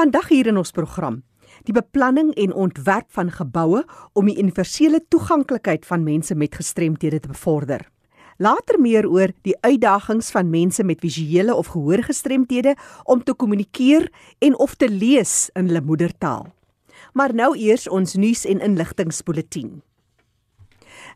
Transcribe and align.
Vandag 0.00 0.30
hier 0.32 0.48
in 0.48 0.56
ons 0.56 0.70
program, 0.72 1.18
die 1.68 1.74
beplanning 1.76 2.30
en 2.40 2.54
ontwerp 2.56 3.10
van 3.12 3.28
geboue 3.36 3.82
om 4.16 4.30
die 4.30 4.38
universele 4.40 5.02
toeganklikheid 5.12 5.84
van 5.84 6.06
mense 6.06 6.32
met 6.40 6.56
gestremthede 6.56 7.18
te 7.20 7.28
bevorder. 7.28 7.84
Later 8.40 8.80
meer 8.80 9.04
oor 9.04 9.34
die 9.44 9.52
uitdagings 9.60 10.32
van 10.32 10.48
mense 10.48 10.86
met 10.88 11.04
visuele 11.04 11.52
of 11.52 11.74
gehoorgestremthede 11.74 12.72
om 13.04 13.20
te 13.20 13.36
kommunikeer 13.36 14.08
en 14.40 14.56
of 14.56 14.78
te 14.80 14.88
lees 14.88 15.50
in 15.52 15.68
hulle 15.68 15.84
moedertaal. 15.84 16.48
Maar 17.12 17.36
nou 17.36 17.52
eers 17.60 17.84
ons 17.84 18.16
nuus 18.16 18.46
en 18.48 18.64
inligtingspulsatie. 18.64 19.82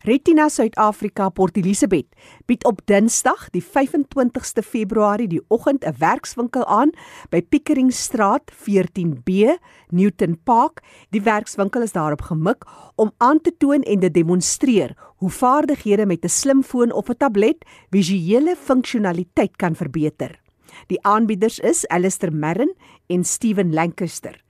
Retina 0.03 0.49
Suid-Afrika 0.49 1.29
Port 1.29 1.57
Elizabeth 1.57 2.07
bied 2.45 2.65
op 2.65 2.81
Dinsdag 2.85 3.49
die 3.53 3.63
25ste 3.63 4.63
Februarie 4.65 5.27
die 5.27 5.41
oggend 5.47 5.85
'n 5.85 5.95
werkswinkel 5.99 6.65
aan 6.65 6.91
by 7.29 7.41
Pickering 7.41 7.93
Straat 7.93 8.51
14B, 8.51 9.57
Newton 9.89 10.37
Park. 10.43 10.81
Die 11.09 11.21
werkswinkel 11.21 11.81
is 11.81 11.91
daarop 11.91 12.21
gemik 12.21 12.65
om 12.95 13.11
aan 13.17 13.41
te 13.41 13.57
toon 13.57 13.81
en 13.81 13.99
te 13.99 14.11
demonstreer 14.11 14.95
hoe 15.17 15.29
vaardighede 15.29 16.05
met 16.05 16.23
'n 16.23 16.29
slimfoon 16.29 16.91
of 16.91 17.09
'n 17.09 17.17
tablet 17.17 17.65
visuele 17.89 18.55
funksionaliteit 18.55 19.55
kan 19.55 19.75
verbeter. 19.75 20.39
Die 20.87 21.01
aanbieders 21.03 21.59
is 21.59 21.87
Alistair 21.87 22.33
Merrin 22.33 22.75
en 23.07 23.23
Steven 23.23 23.73
Lancaster. 23.73 24.44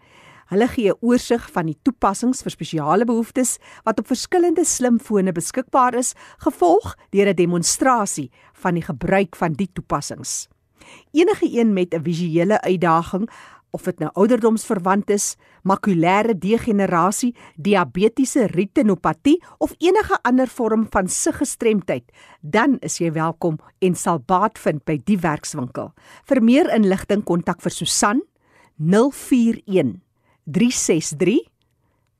Hulle 0.45 0.67
gee 0.67 0.91
'n 0.91 0.97
oorsig 1.01 1.51
van 1.51 1.65
die 1.65 1.77
toepassings 1.81 2.43
vir 2.43 2.51
spesiale 2.51 3.05
behoeftes 3.05 3.57
wat 3.83 3.99
op 3.99 4.07
verskillende 4.07 4.65
slimfone 4.65 5.31
beskikbaar 5.31 5.95
is, 5.95 6.13
gevolg 6.37 6.95
deur 7.09 7.27
'n 7.27 7.35
demonstrasie 7.35 8.31
van 8.53 8.73
die 8.73 8.83
gebruik 8.83 9.35
van 9.35 9.53
die 9.53 9.69
toepassings. 9.73 10.47
Enige 11.11 11.49
een 11.49 11.73
met 11.73 11.93
'n 11.93 12.03
visuele 12.03 12.61
uitdaging 12.61 13.29
of 13.71 13.83
dit 13.83 13.99
nou 13.99 14.11
ouderdomsverwant 14.13 15.09
is, 15.09 15.35
makulêre 15.63 16.37
degenerasie, 16.37 17.35
diabetiese 17.55 18.45
retinopatie 18.45 19.43
of 19.57 19.73
enige 19.77 20.19
ander 20.21 20.47
vorm 20.47 20.87
van 20.89 21.07
siggestremdheid, 21.07 22.11
dan 22.41 22.77
is 22.79 22.97
jy 22.97 23.11
welkom 23.11 23.59
en 23.79 23.95
sal 23.95 24.19
baat 24.19 24.59
vind 24.59 24.85
by 24.85 25.01
die 25.03 25.17
werkswinkel. 25.17 25.91
Vir 26.25 26.43
meer 26.43 26.71
inligting 26.75 27.23
kontak 27.23 27.61
vir 27.61 27.71
Susan 27.71 28.21
041 28.77 30.04
363 30.45 31.49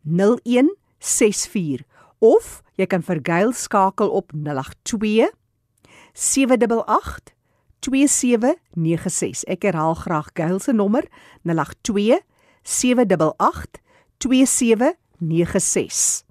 0164 0.03 1.85
of 2.19 2.63
jy 2.75 2.85
kan 2.89 3.01
vir 3.05 3.21
Gail 3.23 3.53
skakel 3.53 4.09
op 4.09 4.33
082 4.33 5.29
788 6.13 7.35
2796. 7.85 9.45
Ek 9.51 9.67
herhaal 9.67 9.95
graag 9.99 10.31
Gail 10.33 10.59
se 10.59 10.73
nommer 10.73 11.05
082 11.45 12.19
788 12.63 13.81
2796. 14.17 16.23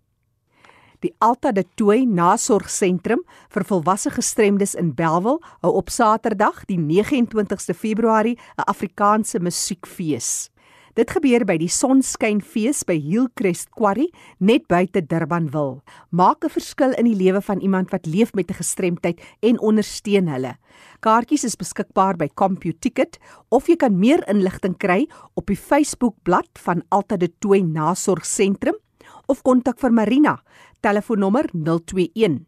Die 1.04 1.12
Alta 1.20 1.52
de 1.52 1.66
Tooi 1.76 2.06
Nasorgsentrum 2.08 3.20
vir 3.52 3.64
volwasse 3.68 4.08
gestremdes 4.10 4.74
in 4.74 4.94
Belwel 4.96 5.36
hou 5.60 5.72
op 5.76 5.92
Saterdag 5.92 6.64
die 6.64 6.80
29ste 6.80 7.76
Februarie 7.76 8.40
'n 8.56 8.64
Afrikaanse 8.64 9.38
musiekfees. 9.38 10.53
Dit 10.94 11.10
gebeur 11.10 11.42
by 11.42 11.56
die 11.58 11.66
Sonskynfees 11.66 12.84
by 12.86 12.94
Hillcrest 13.02 13.72
Quarry 13.74 14.04
net 14.38 14.68
buite 14.70 15.00
Durbanville. 15.02 15.82
Maak 16.14 16.46
'n 16.46 16.54
verskil 16.54 16.94
in 16.94 17.10
die 17.10 17.18
lewe 17.18 17.42
van 17.42 17.58
iemand 17.58 17.90
wat 17.90 18.06
leef 18.06 18.30
met 18.32 18.50
'n 18.50 18.62
gestremdheid 18.62 19.18
en 19.42 19.58
ondersteun 19.58 20.28
hulle. 20.28 20.54
Kaartjies 21.00 21.44
is 21.44 21.56
beskikbaar 21.56 22.16
by 22.16 22.28
CompuTicket 22.34 23.18
of 23.50 23.66
jy 23.66 23.76
kan 23.76 23.98
meer 23.98 24.22
inligting 24.28 24.78
kry 24.78 25.08
op 25.34 25.46
die 25.46 25.56
Facebook-blad 25.56 26.58
van 26.62 26.82
Alta 26.90 27.16
de 27.16 27.32
Tooi 27.40 27.62
Nasorgsentrum 27.62 28.78
of 29.26 29.42
kontak 29.42 29.80
vir 29.80 29.90
Marina, 29.90 30.42
telefoonnommer 30.80 31.50
021 31.52 32.46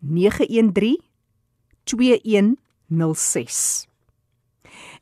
913 0.00 0.98
2106. 1.84 3.86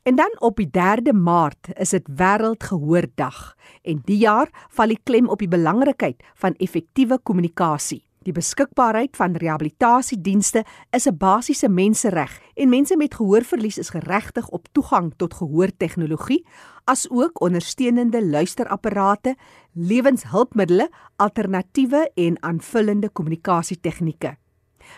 En 0.05 0.15
dan 0.15 0.35
op 0.39 0.55
die 0.55 0.69
3de 0.69 1.13
Maart 1.13 1.67
is 1.73 1.89
dit 1.89 2.09
Wêreldgehoordag 2.15 3.55
en 3.81 4.01
die 4.05 4.17
jaar 4.21 4.51
val 4.69 4.93
die 4.93 4.99
klem 5.03 5.31
op 5.33 5.41
die 5.41 5.49
belangrikheid 5.49 6.21
van 6.37 6.53
effektiewe 6.61 7.17
kommunikasie. 7.17 8.03
Die 8.21 8.33
beskikbaarheid 8.33 9.17
van 9.17 9.33
rehabilitasiedienste 9.41 10.63
is 10.93 11.09
'n 11.09 11.17
basiese 11.17 11.69
mensereg 11.69 12.37
en 12.53 12.69
mense 12.69 12.97
met 12.97 13.15
gehoorverlies 13.15 13.77
is 13.77 13.89
geregtig 13.89 14.47
op 14.49 14.67
toegang 14.71 15.13
tot 15.17 15.33
gehoortegnologie, 15.33 16.45
asook 16.83 17.41
ondersteunende 17.41 18.25
luisterapparate, 18.25 19.35
lewenshulpmiddels, 19.73 20.89
alternatiewe 21.15 22.11
en 22.13 22.43
aanvullende 22.43 23.09
kommunikasietegnieke. 23.09 24.37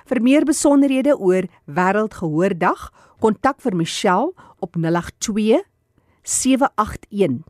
Vir 0.05 0.21
meer 0.21 0.45
besonderhede 0.45 1.19
oor 1.19 1.43
Wêreldgehoordag, 1.65 2.91
kontak 3.19 3.61
vir 3.61 3.75
Michelle 3.75 4.31
op 4.59 4.75
082 4.75 5.63
781 6.23 7.43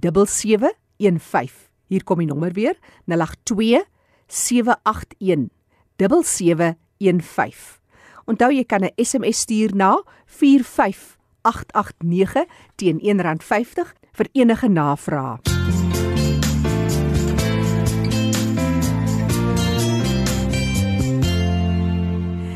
7715. 0.00 1.68
Hier 1.88 2.04
kom 2.04 2.18
die 2.18 2.26
nommer 2.26 2.52
weer: 2.52 2.78
082 3.06 3.84
781 4.26 5.48
7715. 5.96 7.80
Onthou 8.24 8.52
jy 8.52 8.64
kan 8.64 8.84
'n 8.84 8.92
SMS 8.96 9.40
stuur 9.40 9.76
na 9.76 10.02
45889 10.26 12.44
teen 12.76 13.00
R1.50 13.00 13.92
vir 14.12 14.28
enige 14.32 14.68
navrae. 14.68 15.63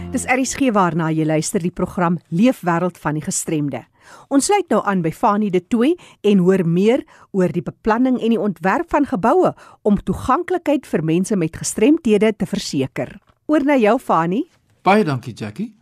Dis 0.08 0.24
ERG 0.24 0.70
waarna 0.72 1.10
jy 1.12 1.26
luister 1.28 1.60
die 1.60 1.74
program 1.74 2.14
Leefwêreld 2.32 2.96
van 2.96 3.19
die 3.19 3.24
gestremde. 3.26 3.82
Ons 4.32 4.48
sluit 4.48 4.64
nou 4.72 4.80
aan 4.88 5.02
by 5.04 5.12
Fanie 5.12 5.50
De 5.52 5.60
Tooy 5.60 5.91
en 6.24 6.41
hoor 6.46 6.64
meer 6.64 7.04
oor 7.36 7.52
die 7.52 7.62
beplanning 7.62 8.16
en 8.16 8.32
die 8.32 8.41
ontwerp 8.41 8.88
van 8.88 9.04
geboue 9.04 9.52
om 9.84 10.00
toeganklikheid 10.00 10.88
vir 10.88 11.04
mense 11.04 11.36
met 11.36 11.60
gestremthede 11.60 12.32
te 12.32 12.48
verseker. 12.48 13.18
Oor 13.52 13.68
na 13.68 13.76
jou 13.76 13.98
Fanie. 14.00 14.47
Baie 14.82 15.04
dankie 15.04 15.36
Jackie. 15.36 15.74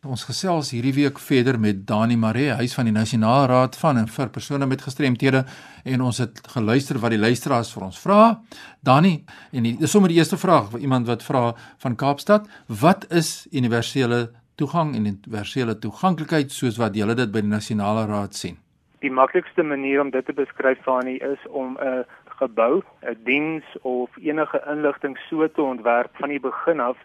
Ons 0.00 0.22
gesels 0.24 0.70
hierdie 0.72 0.94
week 0.96 1.18
verder 1.20 1.58
met 1.60 1.82
Dani 1.84 2.14
Maree, 2.16 2.54
hy's 2.56 2.72
van 2.72 2.86
die 2.88 2.94
Nasionale 2.94 3.50
Raad 3.50 3.74
van 3.76 3.98
en 4.00 4.06
vir 4.08 4.30
persone 4.32 4.64
met 4.64 4.80
gestremthede 4.80 5.42
en 5.84 6.00
ons 6.00 6.22
het 6.22 6.40
geluister 6.54 6.96
wat 7.02 7.12
die 7.12 7.20
luisteraars 7.20 7.68
vir 7.74 7.84
ons 7.84 7.98
vra. 8.00 8.38
Dani, 8.80 9.18
en 9.52 9.68
dis 9.68 9.92
sommer 9.92 10.08
die 10.08 10.16
eerste 10.16 10.40
vraag 10.40 10.72
vir 10.72 10.86
iemand 10.88 11.04
wat 11.04 11.26
vra 11.26 11.52
van 11.84 11.98
Kaapstad, 12.00 12.48
wat 12.80 13.04
is 13.12 13.44
universele 13.52 14.30
toegang 14.56 14.96
en 14.96 15.04
universele 15.04 15.76
toeganklikheid 15.84 16.48
soos 16.48 16.80
wat 16.80 16.96
julle 16.96 17.18
dit 17.20 17.28
by 17.28 17.44
die 17.44 17.52
Nasionale 17.52 18.08
Raad 18.08 18.32
sien? 18.32 18.56
Die 19.04 19.12
maklikste 19.12 19.60
manier 19.60 20.00
om 20.00 20.16
dit 20.16 20.24
te 20.24 20.32
beskryf 20.32 20.80
Fani 20.80 21.20
is 21.20 21.44
om 21.50 21.76
'n 21.76 22.06
gebou, 22.40 22.80
'n 23.04 23.20
diens 23.28 23.64
of 23.82 24.08
enige 24.16 24.64
inligting 24.64 25.18
so 25.28 25.46
te 25.46 25.60
ontwerp 25.62 26.16
van 26.16 26.30
die 26.30 26.40
begin 26.40 26.80
af 26.80 26.96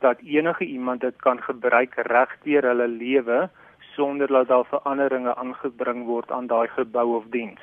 dat 0.00 0.18
enige 0.20 0.64
iemand 0.64 1.00
dit 1.00 1.16
kan 1.16 1.42
gebruik 1.42 1.94
regdeur 1.94 2.62
hulle 2.62 2.88
lewe 2.88 3.48
sonder 3.94 4.28
dat 4.28 4.48
daar 4.48 4.64
veranderinge 4.64 5.34
aangebring 5.34 6.04
word 6.06 6.30
aan 6.30 6.46
daai 6.46 6.68
gebou 6.68 7.16
of 7.16 7.24
diens. 7.30 7.60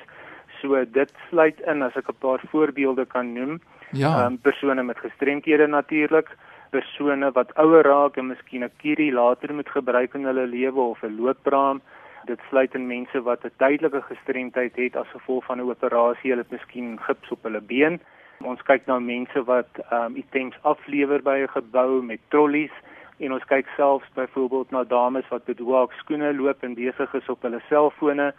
So 0.60 0.84
dit 0.90 1.12
sluit 1.28 1.60
in 1.60 1.82
as 1.82 1.96
ek 1.96 2.08
'n 2.08 2.18
paar 2.18 2.40
voorbeelde 2.50 3.06
kan 3.06 3.32
noem. 3.32 3.60
Ja. 3.92 4.26
Um, 4.26 4.38
persone 4.38 4.82
met 4.82 4.98
gestremthede 4.98 5.66
natuurlik, 5.66 6.28
persone 6.70 7.30
wat 7.32 7.54
ouer 7.54 7.84
raak 7.84 8.16
en 8.16 8.26
miskien 8.26 8.64
'n 8.64 8.76
kierie 8.82 9.12
later 9.12 9.54
moet 9.54 9.68
gebruik 9.68 10.14
in 10.14 10.24
hulle 10.24 10.46
lewe 10.46 10.80
of 10.80 11.02
'n 11.02 11.16
loopbraam. 11.20 11.80
Dit 12.24 12.40
sluit 12.48 12.74
in 12.74 12.86
mense 12.86 13.22
wat 13.22 13.44
'n 13.44 13.52
tydelike 13.56 14.02
gestremdheid 14.02 14.76
het 14.76 14.96
as 14.96 15.08
gevolg 15.08 15.44
van 15.44 15.58
'n 15.58 15.70
operasie, 15.70 16.30
hulle 16.30 16.42
het 16.42 16.50
miskien 16.50 16.98
gips 17.00 17.30
op 17.30 17.42
hulle 17.42 17.60
been. 17.60 18.00
Ons 18.44 18.62
kyk 18.68 18.86
na 18.86 18.98
mense 18.98 19.44
wat 19.48 19.80
ehm 19.90 20.12
um, 20.12 20.16
items 20.16 20.56
aflewer 20.62 21.22
by 21.22 21.38
'n 21.42 21.54
gebou 21.56 22.02
met 22.02 22.20
trollies 22.28 22.74
en 23.18 23.32
ons 23.32 23.44
kyk 23.44 23.66
selfs 23.76 24.08
byvoorbeeld 24.14 24.70
na 24.70 24.84
dames 24.84 25.28
wat 25.30 25.46
hoë 25.46 25.86
skoene 26.00 26.32
loop 26.32 26.62
en 26.62 26.74
besig 26.74 27.14
is 27.14 27.28
op 27.28 27.42
hulle 27.42 27.60
selfone 27.68 28.32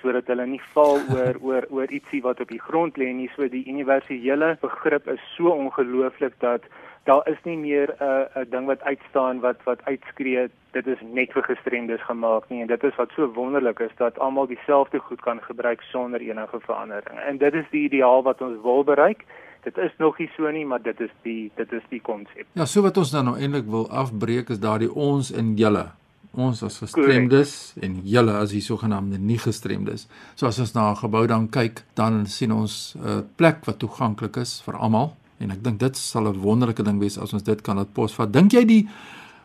sodat 0.00 0.26
hulle 0.26 0.46
nie 0.46 0.62
val 0.74 0.98
oor 1.14 1.36
oor 1.48 1.66
oor 1.70 1.92
ietsie 1.98 2.22
wat 2.22 2.40
op 2.40 2.48
die 2.48 2.62
grond 2.68 2.96
lê 2.98 3.12
nie. 3.12 3.30
So 3.36 3.48
die 3.48 3.66
universele 3.68 4.56
begrip 4.62 5.06
is 5.08 5.22
so 5.36 5.54
ongelooflik 5.54 6.34
dat 6.40 6.66
daar 7.04 7.28
is 7.28 7.38
nie 7.44 7.56
meer 7.56 7.94
'n 7.98 8.04
uh, 8.04 8.42
'n 8.42 8.50
ding 8.50 8.66
wat 8.66 8.82
uitstaan 8.82 9.40
wat 9.40 9.62
wat 9.64 9.84
uitskree 9.84 10.48
dit 10.72 10.86
is 10.86 11.00
net 11.00 11.32
vir 11.32 11.42
gestremdes 11.42 12.02
gemaak 12.02 12.48
nie 12.48 12.60
en 12.60 12.66
dit 12.66 12.84
is 12.84 12.96
wat 12.96 13.10
so 13.16 13.32
wonderlik 13.32 13.80
is 13.80 13.94
dat 13.96 14.18
almal 14.18 14.46
dieselfde 14.46 14.98
goed 14.98 15.20
kan 15.20 15.40
gebruik 15.42 15.80
sonder 15.82 16.20
enige 16.20 16.60
verandering. 16.60 17.18
En 17.18 17.38
dit 17.38 17.54
is 17.54 17.70
die 17.70 17.84
ideaal 17.84 18.22
wat 18.22 18.40
ons 18.40 18.62
wil 18.62 18.84
bereik. 18.84 19.24
Dit 19.62 19.78
is 19.78 19.92
nog 19.98 20.18
nie 20.18 20.28
so 20.36 20.50
nie, 20.50 20.64
maar 20.66 20.82
dit 20.82 21.00
is 21.00 21.10
die 21.22 21.50
dit 21.56 21.72
is 21.72 21.84
die 21.90 22.00
konsep. 22.00 22.46
Ja, 22.58 22.66
so 22.66 22.82
wat 22.82 22.96
ons 22.96 23.10
dan 23.14 23.24
nou 23.30 23.36
eintlik 23.38 23.68
wil 23.70 23.88
afbreek 23.90 24.50
is 24.50 24.58
daardie 24.62 24.90
ons 24.90 25.30
en 25.30 25.54
julle 25.56 25.86
ons 26.32 26.62
as 26.64 26.78
gestremdes 26.80 27.52
Correct. 27.74 27.84
en 27.84 28.00
julle 28.08 28.34
as 28.40 28.52
die 28.54 28.62
sogenaamde 28.64 29.18
nie 29.20 29.38
gestremdes. 29.38 30.06
So 30.34 30.46
as 30.46 30.58
ons 30.58 30.74
na 30.74 30.90
'n 30.90 30.96
gebou 30.96 31.26
dan 31.26 31.48
kyk, 31.48 31.84
dan 31.94 32.26
sien 32.26 32.52
ons 32.52 32.96
'n 32.96 33.06
uh, 33.06 33.22
plek 33.36 33.64
wat 33.66 33.78
toeganklik 33.78 34.36
is 34.36 34.62
vir 34.64 34.74
almal 34.76 35.16
en 35.38 35.50
ek 35.50 35.62
dink 35.62 35.78
dit 35.78 35.96
sal 35.96 36.28
'n 36.28 36.40
wonderlike 36.40 36.82
ding 36.82 36.98
wees 36.98 37.18
as 37.18 37.32
ons 37.32 37.42
dit 37.42 37.62
kan 37.62 37.76
laat 37.76 37.92
posvat. 37.92 38.32
Dink 38.32 38.52
jy 38.52 38.64
die 38.64 38.88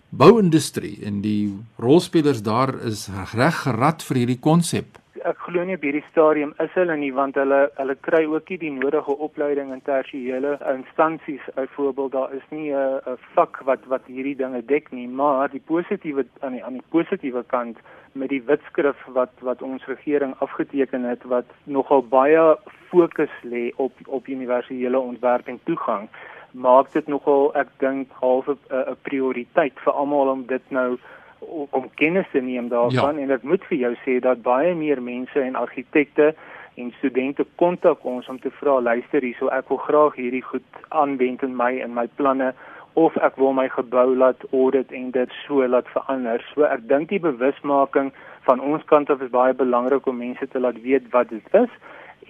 bouindustrie 0.09 1.03
en 1.03 1.21
die 1.21 1.53
rolspelers 1.77 2.41
daar 2.41 2.73
is 2.85 3.09
reg 3.33 3.55
gerad 3.63 4.01
vir 4.03 4.17
hierdie 4.17 4.39
konsep? 4.39 4.97
Ek 5.27 5.41
glo 5.43 5.63
nie 5.67 5.75
op 5.75 5.83
hierdie 5.83 6.05
stadium 6.07 6.53
is 6.63 6.71
hulle 6.77 6.95
nie 6.99 7.11
want 7.15 7.35
hulle 7.39 7.57
hulle 7.79 7.95
kry 8.07 8.21
ook 8.31 8.51
nie 8.51 8.57
die 8.61 8.71
nodige 8.71 9.15
opleiding 9.25 9.73
in 9.75 9.81
tersiële 9.87 10.53
instansies. 10.71 11.43
Byvoorbeeld 11.57 12.11
daar 12.15 12.33
is 12.37 12.45
nie 12.49 12.71
'n 12.71 13.01
'n 13.13 13.17
vak 13.35 13.59
wat 13.69 13.83
wat 13.93 14.05
hierdie 14.05 14.37
dinge 14.43 14.61
dek 14.73 14.91
nie, 14.91 15.07
maar 15.07 15.49
die 15.49 15.63
positiewe 15.71 16.25
aan 16.39 16.53
die 16.53 16.63
aan 16.63 16.79
die 16.79 16.89
positiewe 16.95 17.43
kant 17.43 17.77
met 18.13 18.29
die 18.29 18.43
wetskrif 18.43 19.05
wat 19.19 19.33
wat 19.49 19.61
ons 19.61 19.85
regering 19.85 20.33
afgeteken 20.39 21.03
het 21.03 21.23
wat 21.23 21.45
nogal 21.63 22.01
baie 22.03 22.57
fokus 22.89 23.35
lê 23.43 23.71
op 23.75 23.93
op 24.05 24.27
universele 24.27 24.99
ontwerp 24.99 25.47
en 25.47 25.59
toegang 25.63 26.09
maak 26.51 26.91
dit 26.93 27.07
nogal 27.07 27.51
ek 27.55 27.67
dink 27.79 28.07
half 28.11 28.47
'n 28.47 28.95
prioriteit 29.01 29.75
vir 29.83 29.93
almal 29.93 30.27
om 30.29 30.45
dit 30.45 30.71
nou 30.71 30.97
om 31.39 31.89
kennis 31.95 32.25
te 32.31 32.41
neem 32.41 32.69
daarvan 32.69 33.17
ja. 33.17 33.23
en 33.23 33.31
ek 33.31 33.43
moet 33.43 33.65
vir 33.69 33.77
jou 33.77 33.93
sê 34.05 34.19
dat 34.23 34.41
baie 34.41 34.75
meer 34.75 35.01
mense 35.01 35.39
en 35.41 35.55
argitekte 35.55 36.33
en 36.77 36.93
studente 36.97 37.45
kontak 37.55 38.05
ons 38.05 38.27
om 38.29 38.39
te 38.39 38.51
vra 38.59 38.79
luister 38.79 39.21
hierso 39.25 39.49
ek 39.53 39.69
wil 39.69 39.81
graag 39.85 40.17
hierdie 40.17 40.43
goed 40.45 40.81
aanwend 40.89 41.45
in 41.45 41.55
my 41.57 41.71
in 41.77 41.93
my 41.93 42.07
planne 42.21 42.53
of 42.97 43.17
ek 43.21 43.37
wil 43.37 43.53
my 43.53 43.67
gebou 43.69 44.15
laat 44.17 44.41
audit 44.51 44.91
en 44.91 45.11
dit 45.13 45.33
so 45.45 45.65
laat 45.69 45.89
verander. 45.93 46.41
So 46.53 46.65
ek 46.65 46.87
dink 46.89 47.11
die 47.13 47.21
bewusmaking 47.21 48.09
van 48.49 48.63
ons 48.63 48.85
kant 48.89 49.11
af 49.13 49.21
is 49.21 49.33
baie 49.33 49.53
belangrik 49.53 50.07
om 50.09 50.17
mense 50.17 50.47
te 50.49 50.61
laat 50.61 50.79
weet 50.81 51.11
wat 51.13 51.29
dit 51.29 51.57
is 51.61 51.69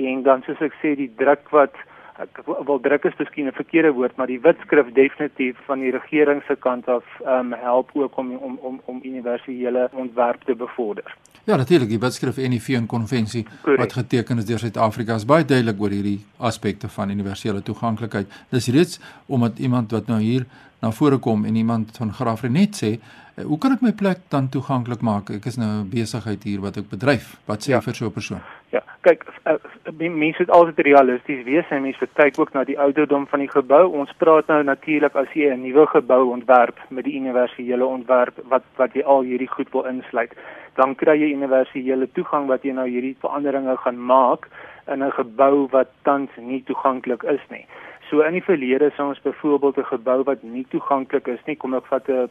en 0.10 0.24
dan 0.28 0.44
soos 0.46 0.64
ek 0.68 0.76
sê 0.82 0.96
die 1.00 1.12
druk 1.22 1.48
wat 1.56 1.80
ek 2.18 2.42
wil 2.46 2.80
druk 2.82 3.06
is 3.06 3.18
miskien 3.20 3.48
'n 3.48 3.54
verkeerde 3.54 3.92
woord, 3.94 4.16
maar 4.18 4.28
die 4.28 4.42
wetskrif 4.42 4.92
definitief 4.94 5.58
van 5.66 5.80
die 5.80 5.92
regering 5.92 6.42
se 6.48 6.56
kant 6.56 6.88
af 6.88 7.06
um, 7.26 7.54
help 7.54 7.90
ook 7.94 8.18
om 8.18 8.36
om 8.36 8.58
om 8.62 8.82
om 8.86 9.00
universele 9.04 9.90
ontwerp 9.94 10.44
te 10.44 10.56
bevorder. 10.56 11.16
Ja, 11.44 11.56
natuurlik, 11.56 11.90
die 11.90 12.00
wetskrif 12.00 12.38
en 12.38 12.52
die 12.52 12.62
VN 12.62 12.86
konvensie 12.86 13.46
wat 13.64 13.94
geteken 13.94 14.38
is 14.38 14.46
deur 14.46 14.60
Suid-Afrika 14.60 15.16
is 15.16 15.26
baie 15.26 15.46
duidelik 15.46 15.82
oor 15.82 15.94
hierdie 15.96 16.20
aspekte 16.38 16.90
van 16.90 17.10
universele 17.10 17.62
toeganklikheid. 17.62 18.28
Dis 18.50 18.68
reeds 18.68 19.00
omdat 19.26 19.60
iemand 19.60 19.92
wat 19.92 20.08
nou 20.08 20.20
hier 20.20 20.46
na 20.82 20.92
vore 20.92 21.18
kom 21.18 21.46
en 21.46 21.56
iemand 21.56 21.98
van 21.98 22.14
Graafrenet 22.14 22.84
sê, 22.84 23.00
eh, 23.36 23.44
"Hoe 23.44 23.58
kan 23.58 23.72
ek 23.72 23.82
my 23.82 23.92
plek 23.92 24.20
dan 24.30 24.50
toeganklik 24.50 25.02
maak? 25.02 25.30
Ek 25.30 25.46
is 25.46 25.58
nou 25.58 25.70
'n 25.70 25.90
besigheid 25.90 26.44
hier 26.44 26.62
wat 26.62 26.78
ek 26.78 26.90
bedryf." 26.90 27.38
Wat 27.46 27.64
sê 27.64 27.68
jy 27.68 27.72
ja. 27.72 27.82
vir 27.82 27.96
so 27.96 28.06
'n 28.06 28.12
persoon? 28.12 28.42
Ja, 28.70 28.82
kyk, 29.08 29.22
uh, 29.48 29.54
mense 29.96 30.44
moet 30.44 30.50
altyd 30.52 30.80
realisties 30.90 31.46
wees 31.48 31.70
en 31.72 31.86
mense 31.86 32.08
kyk 32.20 32.40
ook 32.40 32.50
na 32.52 32.66
die 32.68 32.76
ouderdom 32.80 33.28
van 33.32 33.40
die 33.40 33.52
gebou. 33.52 33.86
Ons 33.96 34.12
praat 34.20 34.50
nou 34.52 34.60
natuurlik 34.68 35.16
as 35.16 35.32
jy 35.32 35.54
'n 35.54 35.64
nuwe 35.64 35.86
gebou 35.88 36.32
ontwerp 36.34 36.76
met 36.90 37.06
die 37.08 37.16
universele 37.16 37.86
ontwerp 37.86 38.36
wat 38.52 38.64
wat 38.76 38.94
jy 38.94 39.04
al 39.04 39.22
hierdie 39.24 39.48
goed 39.48 39.72
wil 39.72 39.88
insluit, 39.88 40.36
dan 40.76 40.96
kry 40.96 41.16
jy 41.16 41.32
universele 41.32 42.12
toegang 42.12 42.48
wat 42.48 42.64
jy 42.64 42.72
nou 42.72 42.88
hierdie 42.88 43.16
veranderinge 43.20 43.78
gaan 43.78 44.06
maak 44.06 44.50
in 44.88 45.04
'n 45.04 45.12
gebou 45.12 45.68
wat 45.72 45.88
tans 46.04 46.30
nie 46.36 46.64
toeganklik 46.64 47.24
is 47.24 47.44
nie. 47.50 47.66
So 48.10 48.22
in 48.22 48.34
die 48.34 48.44
verlede 48.44 48.92
sou 48.96 49.08
ons 49.08 49.22
byvoorbeeld 49.22 49.78
'n 49.78 49.92
gebou 49.96 50.24
wat 50.24 50.44
nie 50.44 50.66
toeganklik 50.70 51.28
is 51.28 51.40
nie, 51.46 51.56
kom 51.56 51.74
ek 51.74 51.86
vat 51.86 52.10
'n 52.10 52.30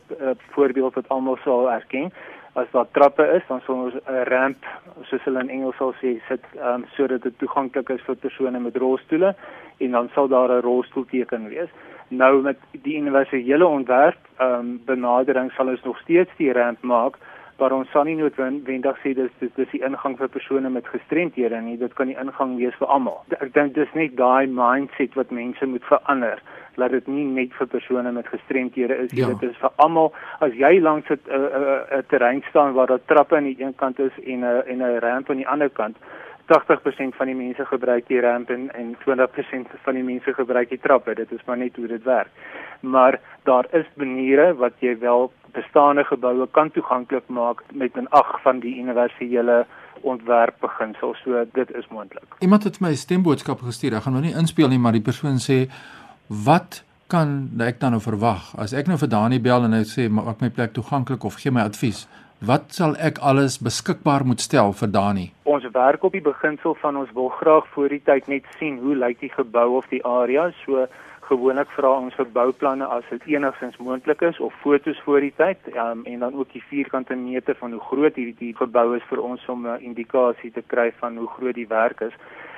voorbeeld 0.50 0.94
wat 0.94 1.08
almal 1.08 1.38
sal 1.44 1.70
erken. 1.70 2.12
As 2.56 2.70
daar 2.72 2.86
trappe 2.90 3.24
is, 3.36 3.42
dan 3.48 3.60
sal 3.66 3.74
ons 3.84 3.94
'n 3.94 4.24
ramp, 4.32 4.64
soos 5.08 5.24
hulle 5.24 5.40
in 5.40 5.50
Engels 5.50 5.76
sal 5.76 5.92
sê, 6.00 6.16
sit 6.28 6.40
um, 6.56 6.86
sodat 6.96 7.22
dit 7.22 7.38
toeganklik 7.38 7.90
is 7.90 8.04
vir 8.06 8.16
persone 8.16 8.60
met 8.60 8.76
rolstoele 8.76 9.34
en 9.84 9.90
dan 9.90 10.08
sal 10.14 10.28
daar 10.28 10.48
'n 10.48 10.62
rolstoelteken 10.62 11.48
wees. 11.48 11.68
Nou 12.08 12.42
met 12.42 12.58
die 12.70 12.96
universele 12.96 13.66
ontwerp, 13.66 14.16
ehm 14.38 14.52
um, 14.52 14.80
benadering 14.84 15.52
sal 15.52 15.68
ons 15.68 15.82
nog 15.84 15.98
steeds 15.98 16.30
die 16.36 16.52
ramp 16.52 16.80
maak, 16.80 17.18
maar 17.58 17.72
ons 17.72 17.90
sal 17.90 18.04
nie 18.04 18.16
noodwendig 18.16 18.96
sê 19.04 19.12
dis 19.14 19.32
dis 19.38 19.52
dis 19.54 19.70
die 19.70 19.84
ingang 19.84 20.16
vir 20.16 20.28
persone 20.28 20.70
met 20.70 20.88
gestremthede 20.88 21.60
nie. 21.60 21.76
Dit 21.76 21.94
kan 21.94 22.06
die 22.06 22.20
ingang 22.20 22.56
wees 22.56 22.74
vir 22.78 22.88
almal. 22.88 23.24
Ek 23.40 23.52
dink 23.52 23.74
dis 23.74 23.92
net 23.94 24.16
daai 24.16 24.46
mindset 24.46 25.14
wat 25.14 25.30
mense 25.30 25.66
moet 25.66 25.84
verander 25.84 26.40
laat 26.76 26.90
dit 26.90 27.06
nie 27.06 27.24
net 27.24 27.54
vir 27.58 27.66
persone 27.66 28.12
met 28.12 28.28
gestremthede 28.28 28.96
is 29.04 29.12
ja. 29.12 29.26
dit 29.26 29.50
is 29.50 29.56
vir 29.60 29.72
almal 29.76 30.12
as 30.40 30.52
jy 30.52 30.80
langs 30.80 31.08
'n 31.10 31.18
'n 31.18 32.04
terrein 32.08 32.42
staan 32.48 32.72
waar 32.72 32.86
daar 32.86 33.04
trappe 33.06 33.36
aan 33.36 33.50
die 33.50 33.60
een 33.62 33.74
kant 33.74 33.98
is 33.98 34.12
en 34.24 34.40
'n 34.40 34.62
en 34.66 34.82
'n 34.82 35.00
ramp 35.00 35.30
aan 35.30 35.42
die 35.42 35.48
ander 35.48 35.70
kant 35.70 35.96
80% 36.46 37.16
van 37.18 37.26
die 37.26 37.34
mense 37.34 37.64
gebruik 37.66 38.06
die 38.06 38.20
ramp 38.20 38.50
en 38.50 38.68
en 38.74 38.94
20% 39.04 39.72
van 39.84 39.94
die 39.94 40.02
mense 40.02 40.34
gebruik 40.34 40.68
die 40.70 40.80
trappe. 40.82 41.14
Dit 41.14 41.32
is 41.32 41.42
maar 41.46 41.58
net 41.58 41.76
hoe 41.76 41.86
dit 41.86 42.02
werk. 42.02 42.30
Maar 42.80 43.20
daar 43.42 43.66
is 43.70 43.86
maniere 43.94 44.54
wat 44.54 44.72
jy 44.78 44.98
wel 44.98 45.32
bestaande 45.52 46.04
geboue 46.04 46.46
kan 46.50 46.70
toeganklik 46.70 47.26
maak 47.26 47.62
met 47.72 47.96
'n 47.96 48.06
ag 48.10 48.40
van 48.42 48.60
die 48.60 48.76
universele 48.78 49.66
ontwerpbeginsel. 50.00 51.14
So 51.24 51.44
dit 51.52 51.74
is 51.74 51.88
moontlik. 51.88 52.24
Iemand 52.38 52.64
het 52.64 52.80
my 52.80 52.94
stemboodskap 52.94 53.60
gestuur. 53.60 53.94
Ek 53.94 54.02
gaan 54.02 54.12
nou 54.12 54.24
nie 54.24 54.34
inspel 54.34 54.68
nie, 54.68 54.78
maar 54.78 54.92
die 54.92 55.02
persoon 55.02 55.38
sê 55.38 55.66
wat 56.28 56.82
kan 57.06 57.50
ek 57.62 57.80
dan 57.80 57.94
nou 57.94 58.02
verwag 58.02 58.50
as 58.58 58.74
ek 58.74 58.88
nou 58.90 58.98
vir 58.98 59.08
Dani 59.08 59.38
bel 59.38 59.64
en 59.64 59.76
hy 59.76 59.84
sê 59.86 60.08
maak 60.10 60.40
my 60.42 60.50
plek 60.50 60.74
toeganklik 60.74 61.24
of 61.24 61.38
gee 61.38 61.54
my 61.54 61.62
advies? 61.62 62.06
Wat 62.44 62.74
sal 62.74 62.96
ek 63.00 63.18
alles 63.24 63.56
beskikbaar 63.64 64.26
moet 64.26 64.42
stel 64.44 64.74
vir 64.76 64.90
Dani? 64.92 65.26
Ons 65.48 65.64
werk 65.72 66.02
op 66.04 66.12
die 66.12 66.20
beginsel 66.20 66.74
van 66.82 66.96
ons 67.00 67.12
wil 67.16 67.30
graag 67.38 67.64
voor 67.72 67.88
die 67.88 68.02
tyd 68.04 68.28
net 68.28 68.44
sien 68.58 68.76
hoe 68.82 68.96
lyk 68.96 69.22
die 69.22 69.32
gebou 69.32 69.78
of 69.78 69.86
die 69.88 70.02
area. 70.04 70.50
So 70.64 70.84
gewoonlik 71.28 71.70
vra 71.74 71.94
ons 71.96 72.14
vir 72.18 72.28
bouplanne 72.34 72.86
as 72.96 73.06
dit 73.10 73.24
enigstens 73.34 73.78
moontlik 73.82 74.22
is 74.28 74.38
of 74.40 74.54
fotos 74.62 74.98
voor 75.06 75.24
die 75.24 75.32
tyd 75.38 75.58
um, 75.74 76.04
en 76.06 76.20
dan 76.22 76.34
ook 76.34 76.52
die 76.52 76.62
vierkante 76.68 77.16
meter 77.18 77.56
van 77.58 77.72
hoe 77.74 77.82
groot 77.88 78.14
hierdie 78.14 78.36
die 78.38 78.54
gebou 78.58 78.92
is 78.98 79.06
vir 79.10 79.22
ons 79.22 79.48
om 79.48 79.66
'n 79.66 79.82
indikasie 79.88 80.52
te 80.52 80.62
kry 80.74 80.92
van 81.00 81.16
hoe 81.16 81.28
groot 81.38 81.54
die 81.54 81.68
werk 81.68 82.00
is 82.00 82.14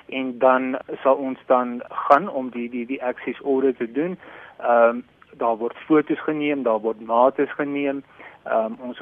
en 0.09 0.39
dan 0.39 0.77
sal 1.03 1.15
ons 1.15 1.39
dan 1.47 1.81
gaan 1.89 2.29
om 2.29 2.51
die 2.51 2.69
die 2.71 2.87
die 2.87 3.03
access 3.03 3.41
order 3.43 3.77
te 3.77 3.93
doen. 3.93 4.19
Ehm 4.59 4.89
um, 4.89 5.05
daar 5.39 5.57
word 5.57 5.77
fotos 5.87 6.21
geneem, 6.27 6.63
daar 6.63 6.81
word 6.81 7.01
mate 7.01 7.47
geneem 7.47 8.03
um, 8.53 8.77
ons 8.89 9.01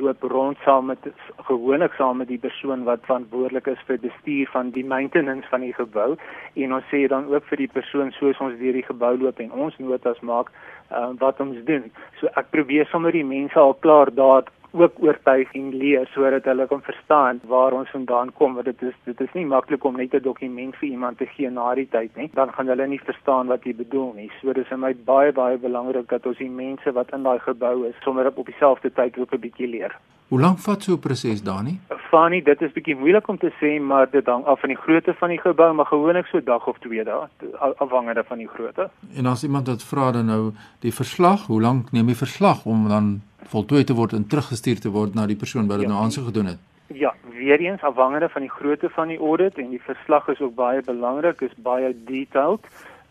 loop 0.00 0.22
rond 0.32 0.58
saam 0.64 0.86
met 0.90 1.06
gewoonlik 1.48 1.94
saam 1.98 2.16
met 2.22 2.28
die 2.28 2.38
persoon 2.38 2.84
wat 2.88 3.04
verantwoordelik 3.06 3.66
is 3.72 3.84
vir 3.86 4.00
bestuur 4.02 4.50
van 4.52 4.70
die 4.76 4.84
maintenance 4.84 5.48
van 5.50 5.64
die 5.66 5.74
gebou 5.76 6.14
en 6.54 6.74
ons 6.78 6.88
sê 6.90 7.04
dan 7.12 7.28
ook 7.32 7.46
vir 7.50 7.64
die 7.64 7.70
persoon 7.72 8.12
soos 8.18 8.40
ons 8.44 8.58
deur 8.60 8.78
die 8.78 8.86
gebou 8.86 9.14
loop 9.18 9.40
en 9.44 9.52
ons 9.66 9.78
notas 9.78 10.20
maak 10.20 10.50
um, 10.90 11.16
wat 11.22 11.40
ons 11.40 11.58
doen. 11.68 11.88
So 12.20 12.30
ek 12.40 12.50
probeer 12.54 12.88
sommer 12.90 13.14
die 13.14 13.26
mense 13.26 13.58
al 13.58 13.76
klaar 13.84 14.12
daar 14.14 14.50
ook 14.72 14.92
oortuig 15.04 15.52
en 15.58 15.74
leer 15.82 16.08
sodat 16.14 16.44
hulle 16.44 16.66
kan 16.66 16.82
verstaan 16.82 17.40
waar 17.52 17.72
ons 17.72 17.90
vandaan 17.90 18.32
kom 18.38 18.54
want 18.54 18.70
dit 18.70 18.82
is 18.82 18.94
dit 19.04 19.20
is 19.20 19.34
nie 19.38 19.46
maklik 19.46 19.84
om 19.84 19.96
net 19.96 20.14
'n 20.14 20.22
dokument 20.22 20.76
vir 20.76 20.88
iemand 20.88 21.18
te 21.18 21.26
gee 21.26 21.50
na 21.50 21.74
die 21.74 21.88
tyd 21.88 22.16
nie 22.16 22.30
dan 22.34 22.52
gaan 22.52 22.66
hulle 22.66 22.86
nie 22.86 23.00
verstaan 23.10 23.46
wat 23.46 23.64
jy 23.64 23.74
bedoel 23.74 24.12
nie 24.14 24.30
so 24.40 24.52
dis 24.52 24.68
vir 24.68 24.78
my 24.78 24.94
baie 24.94 25.32
baie 25.32 25.58
belangrik 25.58 26.08
dat 26.08 26.26
ons 26.26 26.38
die 26.38 26.50
mense 26.50 26.92
wat 26.92 27.12
in 27.12 27.22
daai 27.22 27.38
gebou 27.38 27.84
is 27.88 28.02
sommer 28.04 28.26
op 28.26 28.46
dieselfde 28.46 28.92
tyd 28.92 29.18
ook 29.18 29.32
'n 29.34 29.40
bietjie 29.40 29.68
leer 29.68 29.96
Hoe 30.32 30.40
lank 30.40 30.58
vat 30.64 30.82
so 30.82 30.92
'n 30.92 30.98
proses 30.98 31.42
Dani? 31.42 31.80
Fanie, 32.10 32.42
dit 32.42 32.62
is 32.62 32.72
bietjie 32.72 32.96
moeilik 32.96 33.28
om 33.28 33.38
te 33.38 33.52
sê, 33.60 33.80
maar 33.80 34.10
dit 34.10 34.26
hang 34.26 34.44
af 34.44 34.60
van 34.60 34.68
die 34.68 34.78
grootte 34.78 35.14
van 35.14 35.28
die 35.28 35.40
gebou, 35.40 35.74
maar 35.74 35.86
gewoonlik 35.86 36.26
so 36.26 36.40
dag 36.42 36.66
of 36.66 36.78
twee 36.78 37.04
dae, 37.04 37.28
afhangende 37.76 38.24
van 38.24 38.38
die 38.38 38.48
grootte. 38.48 38.90
En 39.16 39.26
as 39.26 39.42
iemand 39.42 39.66
dit 39.66 39.82
vra 39.82 40.10
dan 40.12 40.26
nou 40.26 40.52
die 40.80 40.92
verslag, 40.92 41.46
hoe 41.46 41.60
lank 41.60 41.92
neem 41.92 42.06
die 42.06 42.16
verslag 42.16 42.64
om 42.64 42.88
dan 42.88 43.22
voltooi 43.44 43.84
te 43.84 43.94
word 43.94 44.12
en 44.12 44.26
teruggestuur 44.26 44.80
te 44.80 44.90
word 44.90 45.14
na 45.14 45.26
die 45.26 45.36
persoon 45.36 45.66
wat 45.66 45.78
dit 45.78 45.88
ja, 45.88 45.92
nou 45.92 46.04
aansoek 46.04 46.24
gedoen 46.24 46.46
het? 46.46 46.58
Ja, 46.86 47.14
weer 47.30 47.60
eens 47.60 47.82
afhangende 47.82 48.28
van 48.28 48.40
die 48.40 48.50
grootte 48.50 48.88
van 48.88 49.08
die 49.08 49.18
audit 49.18 49.58
en 49.58 49.70
die 49.70 49.82
verslag 49.82 50.28
is 50.28 50.40
ook 50.40 50.54
baie 50.54 50.82
belangrik, 50.82 51.40
is 51.40 51.54
baie 51.56 51.94
detailed. 52.04 52.66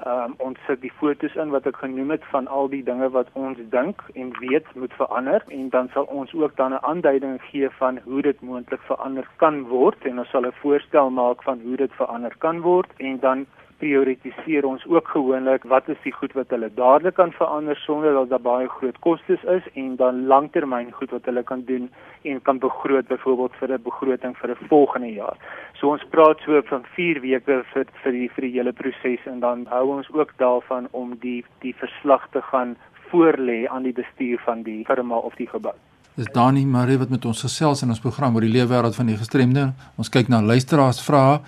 Ehm 0.06 0.32
um, 0.32 0.34
ons 0.38 0.58
sit 0.66 0.82
die 0.82 0.92
fotos 1.00 1.36
in 1.36 1.52
wat 1.54 1.68
ek 1.70 1.76
genoem 1.78 2.10
het 2.10 2.24
van 2.32 2.48
al 2.48 2.70
die 2.70 2.82
dinge 2.84 3.10
wat 3.14 3.28
ons 3.38 3.60
dink 3.70 4.00
en 4.18 4.32
weet 4.40 4.66
moet 4.74 4.94
verander 4.98 5.44
en 5.48 5.68
dan 5.70 5.90
sal 5.94 6.08
ons 6.10 6.34
ook 6.34 6.56
dan 6.58 6.74
'n 6.74 6.86
aanduiding 6.92 7.36
gee 7.50 7.70
van 7.70 8.00
hoe 8.06 8.22
dit 8.22 8.42
moontlik 8.42 8.82
verander 8.88 9.28
kan 9.36 9.62
word 9.74 10.06
en 10.06 10.20
ons 10.20 10.30
sal 10.30 10.48
'n 10.48 10.58
voorstel 10.62 11.10
maak 11.10 11.44
van 11.44 11.62
hoe 11.66 11.78
dit 11.78 11.94
verander 11.94 12.34
kan 12.38 12.62
word 12.62 12.90
en 12.98 13.20
dan 13.20 13.46
prioritiseer 13.82 14.66
ons 14.70 14.84
ook 14.90 15.08
gewoonlik 15.16 15.66
wat 15.74 15.90
is 15.94 16.00
die 16.06 16.14
goed 16.14 16.34
wat 16.38 16.54
hulle 16.54 16.70
dadelik 16.78 17.18
kan 17.18 17.34
verander 17.38 17.80
sonder 17.86 18.14
dat 18.18 18.30
daar 18.30 18.46
baie 18.46 18.70
groot 18.78 19.00
kostes 19.06 19.44
is 19.56 19.68
en 19.82 19.96
dan 20.02 20.26
langtermyn 20.32 20.92
goed 21.00 21.14
wat 21.16 21.26
hulle 21.30 21.44
kan 21.52 21.66
doen 21.66 21.90
en 22.32 22.42
kan 22.48 22.62
begroot 22.62 23.08
byvoorbeeld 23.10 23.58
vir 23.60 23.74
'n 23.74 23.84
begroting 23.90 24.38
vir 24.38 24.52
'n 24.52 24.68
volgende 24.70 25.14
jaar. 25.14 25.38
So 25.80 25.92
ons 25.92 26.06
praat 26.10 26.40
so 26.46 26.62
van 26.62 26.84
4 26.96 27.22
weke 27.22 27.64
vir 27.74 27.86
vir 28.04 28.12
die 28.12 28.30
vir 28.30 28.42
die 28.42 28.56
hele 28.58 28.74
proses 28.74 29.26
en 29.26 29.40
dan 29.40 29.66
hou 29.70 29.86
ons 29.98 30.08
ook 30.14 30.32
daarvan 30.38 30.88
om 30.92 31.18
die 31.20 31.44
die 31.62 31.76
verslag 31.76 32.28
te 32.32 32.42
gaan 32.42 32.76
voorlê 33.10 33.68
aan 33.68 33.84
die 33.84 33.94
bestuur 33.94 34.40
van 34.46 34.64
die 34.64 34.84
firma 34.86 35.16
of 35.16 35.36
die 35.36 35.48
gebou. 35.48 35.74
Dis 36.16 36.28
Dani 36.34 36.66
Marie 36.66 36.98
wat 36.98 37.10
met 37.10 37.26
ons 37.26 37.42
gesels 37.42 37.82
in 37.82 37.90
ons 37.90 38.00
program 38.00 38.36
oor 38.36 38.42
die 38.42 38.52
leefwêreld 38.52 38.96
van 38.96 39.06
die 39.06 39.18
gestremde. 39.18 39.74
Ons 39.98 40.10
kyk 40.10 40.28
na 40.28 40.42
luisteraars 40.42 41.00
vrae 41.06 41.40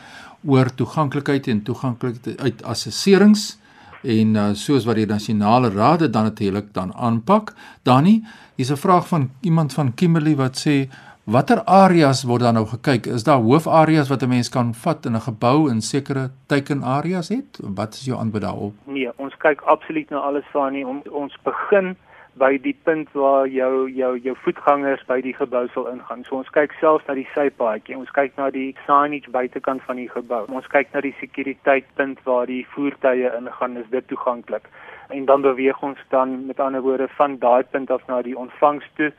oor 0.45 0.73
toeganklikheid 0.75 1.47
en 1.47 1.63
toeganklikheid 1.63 2.41
uit 2.41 2.63
assesserings 2.63 3.57
en 4.03 4.35
uh, 4.35 4.49
soos 4.53 4.85
wat 4.85 4.99
die 4.99 5.07
nasionale 5.07 5.71
raad 5.71 5.99
dit 5.99 6.13
dan 6.13 6.23
natuurlik 6.23 6.73
dan 6.73 6.93
aanpak. 6.93 7.53
Dani, 7.83 8.23
hier's 8.55 8.71
'n 8.71 8.77
vraag 8.77 9.07
van 9.07 9.29
iemand 9.41 9.73
van 9.73 9.93
Kimberley 9.93 10.35
wat 10.35 10.57
sê 10.57 10.89
watter 11.23 11.63
areas 11.63 12.23
word 12.23 12.41
dan 12.41 12.53
nou 12.53 12.65
gekyk? 12.67 13.05
Is 13.05 13.23
daar 13.23 13.39
hoofareas 13.39 14.09
wat 14.09 14.23
'n 14.23 14.29
mens 14.29 14.49
kan 14.49 14.73
vat 14.73 15.05
in 15.05 15.15
'n 15.15 15.21
gebou 15.21 15.69
in 15.69 15.81
sekere 15.81 16.31
teikenareas 16.47 17.29
het? 17.29 17.59
Wat 17.61 17.93
is 17.93 18.05
jou 18.05 18.19
antwoord 18.19 18.43
daarop? 18.43 18.73
Nee, 18.85 19.09
ons 19.15 19.33
kyk 19.37 19.61
absoluut 19.61 20.09
na 20.09 20.17
alles 20.17 20.45
van 20.51 20.71
nie. 20.73 20.87
Ons, 20.87 21.09
ons 21.09 21.37
begin 21.43 21.95
by 22.41 22.57
die 22.57 22.75
punt 22.83 23.11
waar 23.13 23.47
jou 23.47 23.89
jou 23.89 24.11
jou 24.17 24.35
voetgangers 24.43 25.03
by 25.09 25.19
die 25.21 25.33
gebou 25.37 25.67
sal 25.73 25.89
ingaan. 25.91 26.23
So 26.25 26.39
ons 26.39 26.49
kyk 26.55 26.73
selfs 26.79 27.05
na 27.07 27.13
die 27.19 27.27
sypaadjie. 27.33 27.97
Ons 27.97 28.13
kyk 28.15 28.37
na 28.37 28.49
die 28.53 28.71
signage 28.85 29.29
buitekant 29.33 29.85
van 29.85 30.01
die 30.01 30.09
gebou. 30.09 30.45
Ons 30.49 30.69
kyk 30.73 30.89
na 30.93 31.03
die 31.05 31.13
sekuriteitpunt 31.19 32.23
waar 32.25 32.49
die 32.49 32.63
voertuie 32.73 33.29
ingaan. 33.37 33.77
Is 33.77 33.91
dit 33.91 34.07
toeganklik? 34.07 34.65
En 35.13 35.25
dan 35.29 35.45
beweeg 35.45 35.83
ons 35.83 35.99
dan 36.09 36.45
met 36.47 36.59
ander 36.59 36.81
woorde 36.81 37.07
van 37.19 37.37
daai 37.37 37.63
punt 37.63 37.91
af 37.91 38.07
na 38.07 38.21
die 38.21 38.37
ontvangs 38.37 38.89
toe 38.97 39.11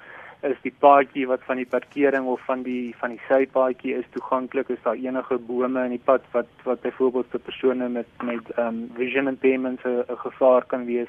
is 0.45 0.57
die 0.61 0.73
paadjie 0.85 1.25
wat 1.29 1.45
van 1.49 1.57
die 1.57 1.69
parkering 1.69 2.27
of 2.29 2.41
van 2.45 2.63
die 2.67 2.95
van 3.01 3.15
die 3.15 3.21
sypaadjie 3.29 3.95
is 3.97 4.09
toeganklik 4.17 4.69
is 4.75 4.83
daar 4.85 4.99
enige 5.01 5.39
bome 5.49 5.85
in 5.89 5.95
die 5.97 6.05
pad 6.11 6.27
wat 6.33 6.51
wat 6.69 6.83
byvoorbeeld 6.83 7.31
vir 7.33 7.45
persone 7.47 7.89
met 7.89 8.25
met 8.31 8.51
um 8.65 8.83
vision 8.99 9.31
impairments 9.33 9.87
'n 9.87 10.19
gevaar 10.27 10.67
kan 10.73 10.85
wees 10.85 11.09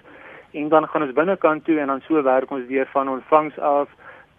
en 0.51 0.69
dan 0.69 0.87
gaan 0.87 1.01
ons 1.07 1.13
binnekant 1.13 1.65
toe 1.65 1.79
en 1.79 1.87
dan 1.87 2.01
so 2.07 2.23
werk 2.23 2.51
ons 2.51 2.67
weer 2.67 2.89
van 2.93 3.09
ontvangs 3.09 3.59
af 3.59 3.89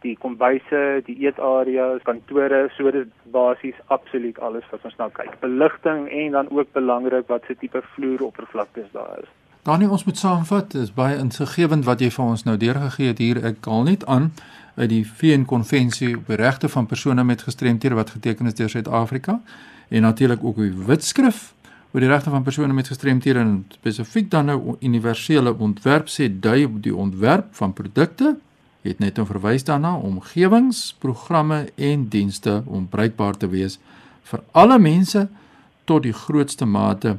die 0.05 0.17
kombuise, 0.21 0.83
die 1.07 1.17
eetareas, 1.25 2.03
kantore, 2.05 2.67
so 2.77 2.91
dit 2.95 3.11
basies 3.33 3.79
absoluut 3.87 4.39
alles 4.45 4.67
wat 4.71 4.85
ons 4.87 4.97
nou 5.01 5.09
kyk. 5.17 5.33
Beligting 5.41 6.07
en 6.11 6.37
dan 6.37 6.51
ook 6.51 6.73
belangrik 6.77 7.27
wat 7.33 7.49
se 7.49 7.57
tipe 7.59 7.83
vloeroppervlaktes 7.95 8.93
daar 8.93 9.23
is. 9.23 9.33
Danie, 9.67 9.89
ons 9.91 10.05
moet 10.07 10.19
saamvat, 10.19 10.77
dis 10.77 10.93
baie 10.95 11.17
insiggewend 11.19 11.89
wat 11.89 12.03
jy 12.05 12.13
vir 12.15 12.25
ons 12.25 12.45
nou 12.47 12.55
deurgegee 12.61 13.11
het 13.11 13.23
hier. 13.23 13.41
Ek 13.49 13.65
haal 13.67 13.89
net 13.89 14.05
aan 14.07 14.31
uit 14.77 14.91
die 14.93 15.03
VN 15.09 15.47
konvensie 15.49 16.13
oor 16.15 16.37
die 16.37 16.43
regte 16.45 16.71
van 16.71 16.87
persone 16.87 17.25
met 17.25 17.43
gestremthede 17.43 17.99
wat 17.99 18.13
geteken 18.15 18.47
is 18.47 18.55
deur 18.55 18.71
Suid-Afrika 18.71 19.41
en 19.89 20.03
natuurlik 20.03 20.45
ook 20.45 20.61
die 20.63 20.75
wetskrif 20.87 21.55
oor 21.93 22.01
die 22.01 22.11
regte 22.11 22.31
van 22.31 22.43
persone 22.43 22.73
met 22.77 22.89
gestremthede 22.89 23.39
en 23.39 23.67
spesifiek 23.79 24.31
dan 24.31 24.51
nou 24.51 24.77
universele 24.81 25.55
ontwerp 25.59 26.11
sê 26.13 26.29
dui 26.29 26.65
op 26.65 26.83
die 26.83 26.95
ontwerp 26.95 27.55
van 27.57 27.73
produkte 27.73 28.37
het 28.87 28.99
net 29.03 29.19
om 29.19 29.27
verwys 29.27 29.65
daarna 29.67 29.97
omgewings, 29.97 30.95
programme 30.99 31.67
en 31.75 32.09
dienste 32.09 32.63
om 32.67 32.89
bruikbaar 32.89 33.37
te 33.37 33.49
wees 33.51 33.79
vir 34.31 34.43
alle 34.53 34.79
mense 34.79 35.27
tot 35.85 36.03
die 36.03 36.15
grootste 36.15 36.67
mate 36.67 37.17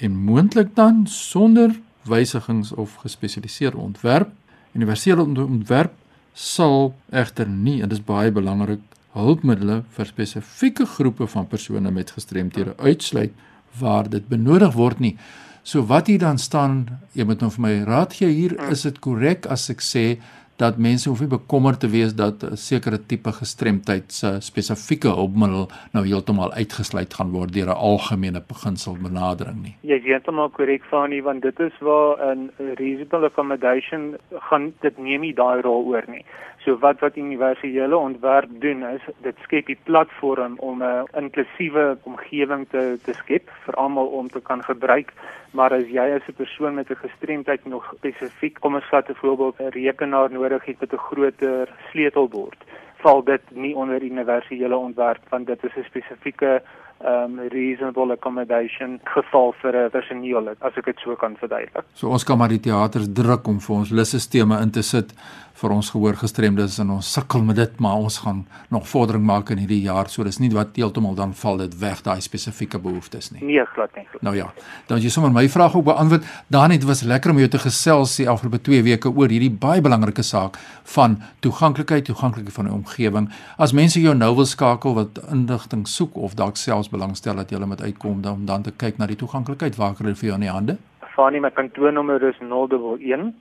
en 0.00 0.16
moontlik 0.16 0.74
dan 0.74 1.06
sonder 1.06 1.74
wysigings 2.08 2.72
of 2.72 2.94
gespesialiseerde 3.02 3.76
ontwerp. 3.76 4.30
Universele 4.72 5.22
ontwerp 5.22 5.92
sal 6.32 6.94
egter 7.10 7.48
nie 7.48 7.82
en 7.82 7.88
dit 7.88 7.98
is 7.98 8.04
baie 8.04 8.30
belangrik 8.32 8.80
hulpmiddels 9.12 9.86
vir 9.96 10.06
spesifieke 10.06 10.86
groepe 10.86 11.26
van 11.26 11.48
persone 11.50 11.90
met 11.90 12.12
gestremthede 12.14 12.76
uitsluit 12.78 13.32
waar 13.78 14.08
dit 14.08 14.28
benodig 14.28 14.74
word 14.74 15.00
nie. 15.00 15.16
So 15.62 15.82
wat 15.86 16.06
hier 16.06 16.18
dan 16.18 16.38
staan, 16.38 16.88
jy 17.12 17.24
moet 17.24 17.40
nou 17.40 17.50
vir 17.50 17.62
my 17.62 17.74
raad 17.84 18.12
gee 18.16 18.28
hier, 18.28 18.56
is 18.70 18.82
dit 18.82 18.98
korrek 18.98 19.46
as 19.46 19.68
ek 19.70 19.80
sê 19.84 20.18
dat 20.60 20.76
mense 20.76 21.08
hoef 21.08 21.22
nie 21.24 21.30
bekommerd 21.32 21.80
te 21.80 21.88
wees 21.88 22.12
dat 22.16 22.42
'n 22.44 22.56
sekere 22.56 22.98
tipe 23.10 23.32
gestremdheid 23.32 24.12
se 24.12 24.28
spesifieke 24.40 25.08
hulpmiddel 25.08 25.68
nou 25.92 26.04
heeltemal 26.04 26.52
uitgesluit 26.52 27.14
gaan 27.14 27.30
word 27.30 27.52
deur 27.52 27.70
'n 27.72 27.82
algemene 27.90 28.42
beginsel 28.48 28.96
benadering 29.02 29.62
nie. 29.62 29.74
Jy 29.82 29.96
is 29.96 30.04
heeltemal 30.04 30.50
korrek 30.50 30.84
Fani 30.90 31.20
want 31.22 31.42
dit 31.42 31.60
is 31.60 31.72
waar 31.80 32.36
'n 32.36 32.50
reasonable 32.58 33.26
accommodation 33.26 34.16
gaan 34.50 34.72
dit 34.80 34.98
neem 34.98 35.20
nie 35.20 35.34
daai 35.34 35.60
rol 35.60 35.84
oor 35.84 36.04
nie. 36.08 36.24
So 36.64 36.76
wat 36.78 37.00
wat 37.00 37.16
universele 37.16 37.96
ontwerp 37.96 38.50
doen 38.60 38.82
is 38.82 39.04
dit 39.24 39.36
skep 39.42 39.66
die 39.66 39.78
platform 39.88 40.58
om 40.58 40.82
'n 40.82 41.06
inklusiewe 41.16 41.98
omgewing 42.02 42.66
te 42.68 42.98
te 43.04 43.12
skep 43.12 43.48
vir 43.64 43.74
almal 43.74 44.06
om 44.06 44.28
te 44.28 44.40
kan 44.40 44.62
gebruik. 44.62 45.12
Maar 45.50 45.72
as 45.72 45.88
jy 45.88 46.06
as 46.16 46.28
'n 46.28 46.36
persoon 46.36 46.74
met 46.74 46.90
'n 46.90 47.04
gestremdheid 47.06 47.64
nog 47.64 47.92
spesifiek 47.96 48.60
kom 48.60 48.74
ons 48.74 48.88
vat 48.90 49.08
'n 49.08 49.14
voorbeeld 49.14 49.60
'n 49.60 49.72
rekenaar 49.72 50.30
nodig 50.30 50.64
het 50.64 50.80
met 50.80 50.92
'n 50.92 51.06
groter 51.08 51.68
sleutelbord, 51.90 52.60
val 52.96 53.24
dit 53.24 53.42
nie 53.50 53.74
onder 53.74 54.02
universele 54.02 54.76
ontwerp 54.76 55.22
want 55.28 55.46
dit 55.46 55.64
is 55.64 55.76
'n 55.76 55.84
spesifieke 55.84 56.62
um 57.04 57.38
reasonable 57.48 58.12
accommodation 58.12 59.00
geval 59.04 59.54
vir 59.62 59.76
'n 59.76 59.90
personeel 59.90 60.48
as 60.60 60.76
ek 60.76 60.84
dit 60.84 60.98
so 60.98 61.16
kan 61.16 61.36
verduidelik. 61.36 61.84
So 61.94 62.08
ons 62.08 62.24
kan 62.24 62.38
maar 62.38 62.48
die 62.48 62.60
teaters 62.60 63.08
druk 63.12 63.46
om 63.46 63.60
vir 63.60 63.76
ons 63.76 63.90
lissesteme 63.90 64.60
in 64.60 64.70
te 64.70 64.82
sit 64.82 65.14
vir 65.60 65.74
ons 65.74 65.90
gehoorgestremdes 65.92 66.78
en 66.80 66.94
ons 66.96 67.08
sukkel 67.14 67.42
met 67.44 67.58
dit 67.58 67.80
maar 67.84 68.00
ons 68.00 68.16
gaan 68.24 68.44
nog 68.72 68.86
vordering 68.88 69.24
maak 69.26 69.50
in 69.52 69.60
hierdie 69.60 69.82
jaar 69.84 70.08
so 70.08 70.24
dis 70.24 70.38
nie 70.40 70.48
wat 70.54 70.78
heeltemal 70.78 71.16
dan 71.18 71.34
val 71.36 71.60
dit 71.60 71.74
weg 71.82 72.00
daai 72.06 72.20
spesifieke 72.24 72.80
behoeftes 72.80 73.30
nie. 73.34 73.42
Nee, 73.44 73.64
glad 73.74 73.92
nie. 73.98 74.06
Nou 74.24 74.34
ja, 74.36 74.48
dan 74.88 75.02
jy 75.04 75.12
sommer 75.12 75.32
my 75.34 75.46
vraag 75.52 75.76
ook 75.76 75.84
beantwoord. 75.90 76.24
Dan 76.48 76.72
het 76.74 76.86
was 76.88 77.02
lekker 77.04 77.34
om 77.34 77.42
jou 77.42 77.48
te 77.52 77.60
gesels 77.60 78.16
die 78.20 78.28
afgelope 78.28 78.62
2 78.70 78.86
weke 78.86 79.12
oor 79.12 79.28
hierdie 79.28 79.52
baie 79.52 79.84
belangrike 79.84 80.24
saak 80.24 80.56
van 80.94 81.18
toeganklikheid, 81.44 82.08
toeganklikheid 82.08 82.56
van 82.56 82.70
die 82.70 82.74
omgewing. 82.74 83.28
As 83.58 83.76
mense 83.76 84.00
jou 84.00 84.14
nou 84.16 84.32
wil 84.40 84.48
skakel 84.48 84.96
wat 84.96 85.20
inligting 85.28 85.84
soek 85.88 86.16
of 86.16 86.38
dalk 86.40 86.56
selfs 86.56 86.88
belangstel 86.92 87.36
dat 87.36 87.52
jy 87.52 87.60
met 87.60 87.82
uitkom 87.82 88.22
dan 88.24 88.40
om 88.40 88.46
dan 88.48 88.64
te 88.64 88.72
kyk 88.72 88.98
na 88.98 89.06
die 89.10 89.18
toeganklikheid 89.20 89.76
waar 89.76 89.94
kry 89.98 90.14
jy 90.14 90.20
vir 90.22 90.28
jou 90.30 90.40
in 90.40 90.46
die 90.48 90.54
hande? 90.54 90.78
Fani 91.12 91.40
my 91.40 91.50
kantoornommer 91.52 92.22
is 92.24 92.38
011 92.40 93.34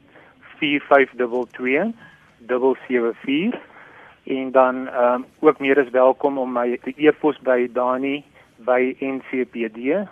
4522 0.60 2.09
074 2.50 3.60
en 4.30 4.52
dan 4.52 4.88
ehm 4.88 5.14
um, 5.14 5.26
ook 5.40 5.60
meer 5.60 5.80
as 5.80 5.90
welkom 5.90 6.38
om 6.38 6.52
my 6.54 6.80
e-pos 6.96 7.40
by 7.42 7.70
dani 7.74 8.24
by 8.58 8.96
ncpd.org.za. 9.00 10.10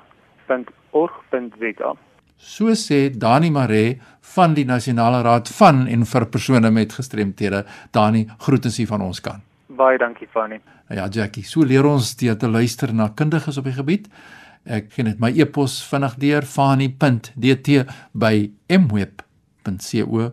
So 2.37 2.73
sê 2.77 3.09
Dani 3.09 3.49
Mare 3.49 3.97
van 4.35 4.53
die 4.53 4.65
Nasionale 4.65 5.21
Raad 5.25 5.49
van 5.57 5.87
en 5.87 6.05
vir 6.05 6.25
persone 6.29 6.69
met 6.71 6.93
gestremthede. 6.93 7.65
Dani, 7.91 8.27
groetens 8.37 8.77
hier 8.77 8.87
van 8.87 9.01
ons 9.01 9.21
kant. 9.21 9.43
Baie 9.67 9.97
dankie 9.97 10.27
Fanny. 10.31 10.61
Ja 10.89 11.07
Jackie, 11.07 11.43
so 11.43 11.63
leer 11.65 11.85
ons 11.85 12.15
deur 12.15 12.37
te 12.37 12.47
luister 12.49 12.93
na 12.93 13.09
kundiges 13.09 13.57
op 13.57 13.63
die 13.67 13.73
gebied. 13.73 14.07
Ek 14.65 14.93
gee 14.93 15.03
net 15.03 15.19
my 15.19 15.31
e-pos 15.35 15.83
vinnig 15.89 16.15
deur 16.21 16.41
fanny.dt 16.45 17.67
by 18.13 18.51
mweb.co.za. 18.77 20.27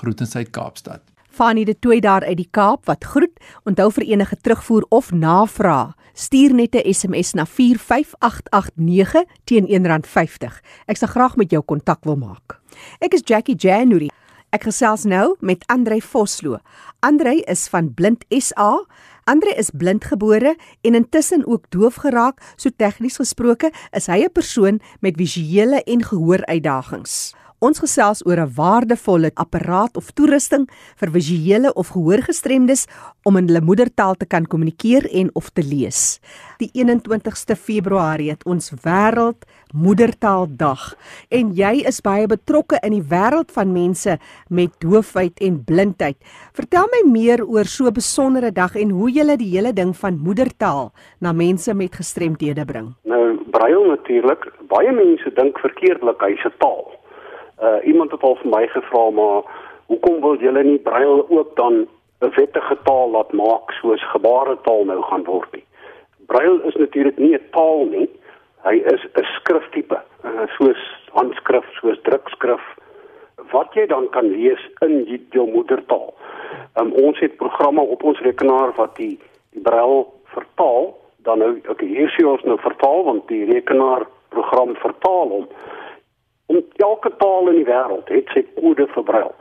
Groetens 0.00 0.34
uit 0.34 0.50
Kaapstad. 0.50 1.02
Fanny 1.28 1.64
de 1.64 1.78
Tooi 1.78 2.00
daar 2.00 2.24
uit 2.24 2.36
die 2.36 2.48
Kaap 2.50 2.86
wat 2.88 3.04
groet. 3.04 3.36
Onthou 3.68 3.90
vir 3.92 4.06
enige 4.08 4.36
terugvoer 4.40 4.86
of 4.88 5.10
navraag, 5.12 5.92
stuur 6.16 6.54
net 6.54 6.74
'n 6.74 6.92
SMS 6.92 7.32
na 7.32 7.44
45889 7.46 9.24
teen 9.44 9.66
R1.50. 9.68 10.60
Ek 10.86 10.96
sal 10.96 11.08
graag 11.08 11.36
met 11.36 11.50
jou 11.50 11.62
kontak 11.62 12.04
wil 12.04 12.16
maak. 12.16 12.60
Ek 12.98 13.12
is 13.12 13.20
Jackie 13.24 13.56
January. 13.56 14.08
Ek 14.50 14.62
gesels 14.62 15.04
nou 15.04 15.36
met 15.40 15.66
Andrei 15.66 16.00
Vosloo. 16.00 16.58
Andrei 17.00 17.40
is 17.40 17.68
van 17.68 17.94
Blind 17.94 18.24
SA. 18.28 18.86
Andrei 19.24 19.54
is 19.54 19.70
blindgebore 19.70 20.56
en 20.80 20.94
intussen 20.94 21.46
ook 21.46 21.64
doof 21.68 21.94
geraak, 21.94 22.40
so 22.56 22.70
tegnies 22.76 23.16
gesproke 23.16 23.70
is 23.92 24.06
hy 24.06 24.24
'n 24.24 24.32
persoon 24.32 24.80
met 25.00 25.16
visuele 25.16 25.82
en 25.82 26.02
gehooruitdagings. 26.02 27.34
Ons 27.60 27.76
gesels 27.76 28.22
oor 28.24 28.40
'n 28.40 28.52
waardevolle 28.56 29.30
apparaat 29.36 29.96
of 30.00 30.10
toerusting 30.16 30.64
vir 30.96 31.10
visuele 31.12 31.72
of 31.74 31.92
gehoorgestremdes 31.92 32.86
om 33.28 33.36
in 33.36 33.46
hulle 33.48 33.60
moedertaal 33.60 34.14
te 34.16 34.24
kan 34.26 34.46
kommunikeer 34.46 35.04
en 35.12 35.28
of 35.34 35.50
te 35.50 35.62
lees. 35.62 36.20
Die 36.56 36.70
21ste 36.72 37.56
Februarie 37.56 38.30
het 38.30 38.44
ons 38.44 38.72
wêreld 38.84 39.44
moedertaaldag 39.74 40.96
en 41.28 41.52
jy 41.52 41.84
is 41.84 42.00
baie 42.00 42.26
betrokke 42.26 42.78
in 42.82 42.92
die 42.92 43.04
wêreld 43.10 43.52
van 43.52 43.72
mense 43.72 44.16
met 44.48 44.70
doofheid 44.80 45.36
en 45.40 45.64
blindheid. 45.64 46.16
Vertel 46.56 46.88
my 46.88 47.10
meer 47.10 47.44
oor 47.44 47.64
so 47.64 47.84
'n 47.86 47.92
besondere 47.92 48.52
dag 48.52 48.74
en 48.74 48.90
hoe 48.90 49.10
jy 49.10 49.36
die 49.36 49.52
hele 49.56 49.72
ding 49.72 49.94
van 49.96 50.16
moedertaal 50.16 50.92
na 51.20 51.32
mense 51.32 51.74
met 51.74 51.94
gestremthede 51.94 52.64
bring. 52.64 52.94
Nou, 53.04 53.36
braille 53.50 53.86
natuurlik, 53.86 54.48
baie 54.68 54.92
mense 54.92 55.30
dink 55.34 55.58
verkeerdelik 55.58 56.20
hy's 56.20 56.44
'n 56.44 56.56
taal. 56.58 56.99
Uh 57.60 57.86
iemand 57.86 58.10
het 58.10 58.22
al 58.22 58.36
vir 58.42 58.50
my 58.50 58.66
gevra 58.66 59.10
maar 59.10 59.42
hoekom 59.86 60.20
wil 60.20 60.36
julle 60.40 60.62
nie 60.62 60.78
braille 60.78 61.24
ook 61.30 61.56
dan 61.56 61.86
'n 62.20 62.32
wettige 62.36 62.76
taal 62.84 63.10
laat 63.10 63.32
maak 63.32 63.72
soos 63.80 64.10
gebaretaal 64.10 64.84
nou 64.84 65.02
gaan 65.02 65.24
word 65.24 65.52
nie. 65.52 65.64
Braille 66.26 66.62
is 66.64 66.74
natuurlik 66.74 67.18
nie 67.18 67.34
'n 67.34 67.48
taal 67.50 67.84
nie. 67.84 68.08
Hy 68.62 68.76
is 68.94 69.02
'n 69.14 69.24
skriftipe, 69.36 69.98
uh, 70.24 70.46
soos 70.56 70.82
handskrif, 71.12 71.64
soos 71.80 72.00
drukskrif 72.02 72.60
wat 73.50 73.74
jy 73.74 73.86
dan 73.86 74.08
kan 74.10 74.30
lees 74.30 74.60
in 74.80 75.04
jou 75.30 75.50
moedertaal. 75.50 76.14
Um, 76.74 76.92
het 76.96 77.36
programme 77.36 77.80
op 77.80 78.02
ons 78.02 78.20
rekenaar 78.20 78.72
wat 78.76 78.96
die 78.96 79.18
die 79.50 79.62
brail 79.62 80.12
vertaal. 80.24 80.96
Dan 81.16 81.38
nou 81.38 81.60
okay, 81.68 81.86
hier 81.86 82.08
sien 82.08 82.26
ons 82.26 82.42
nou 82.42 82.58
vertaal 82.60 83.04
want 83.04 83.28
die 83.28 83.44
rekenaar 83.44 84.06
program 84.28 84.76
vertaal 84.76 85.28
hom. 85.28 85.48
Om 86.50 86.64
elke 86.82 87.12
taal 87.22 87.50
in 87.52 87.60
die 87.60 87.68
wêreld 87.68 88.10
het 88.10 88.30
sy 88.34 88.42
kode 88.58 88.88
vir 88.94 89.06
brail. 89.06 89.32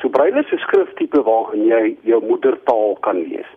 So 0.00 0.12
brail 0.14 0.36
is 0.38 0.52
'n 0.52 0.60
skriftipe 0.66 1.22
waarin 1.22 1.64
jy 1.66 1.96
jou 2.02 2.20
moedertaal 2.22 2.96
kan 3.00 3.16
lees. 3.28 3.48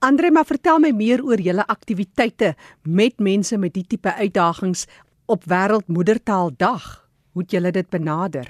Andre, 0.00 0.30
maar 0.30 0.44
vertel 0.44 0.78
my 0.78 0.90
meer 0.92 1.22
oor 1.24 1.40
julle 1.40 1.64
aktiwiteite 1.66 2.54
met 2.84 3.18
mense 3.18 3.58
met 3.58 3.72
die 3.72 3.86
tipe 3.86 4.12
uitdagings 4.12 4.86
op 5.26 5.44
Wêreldmoedertaaldag. 5.44 6.84
Hoe 7.32 7.42
het 7.42 7.50
julle 7.50 7.70
dit 7.70 7.88
benader? 7.90 8.46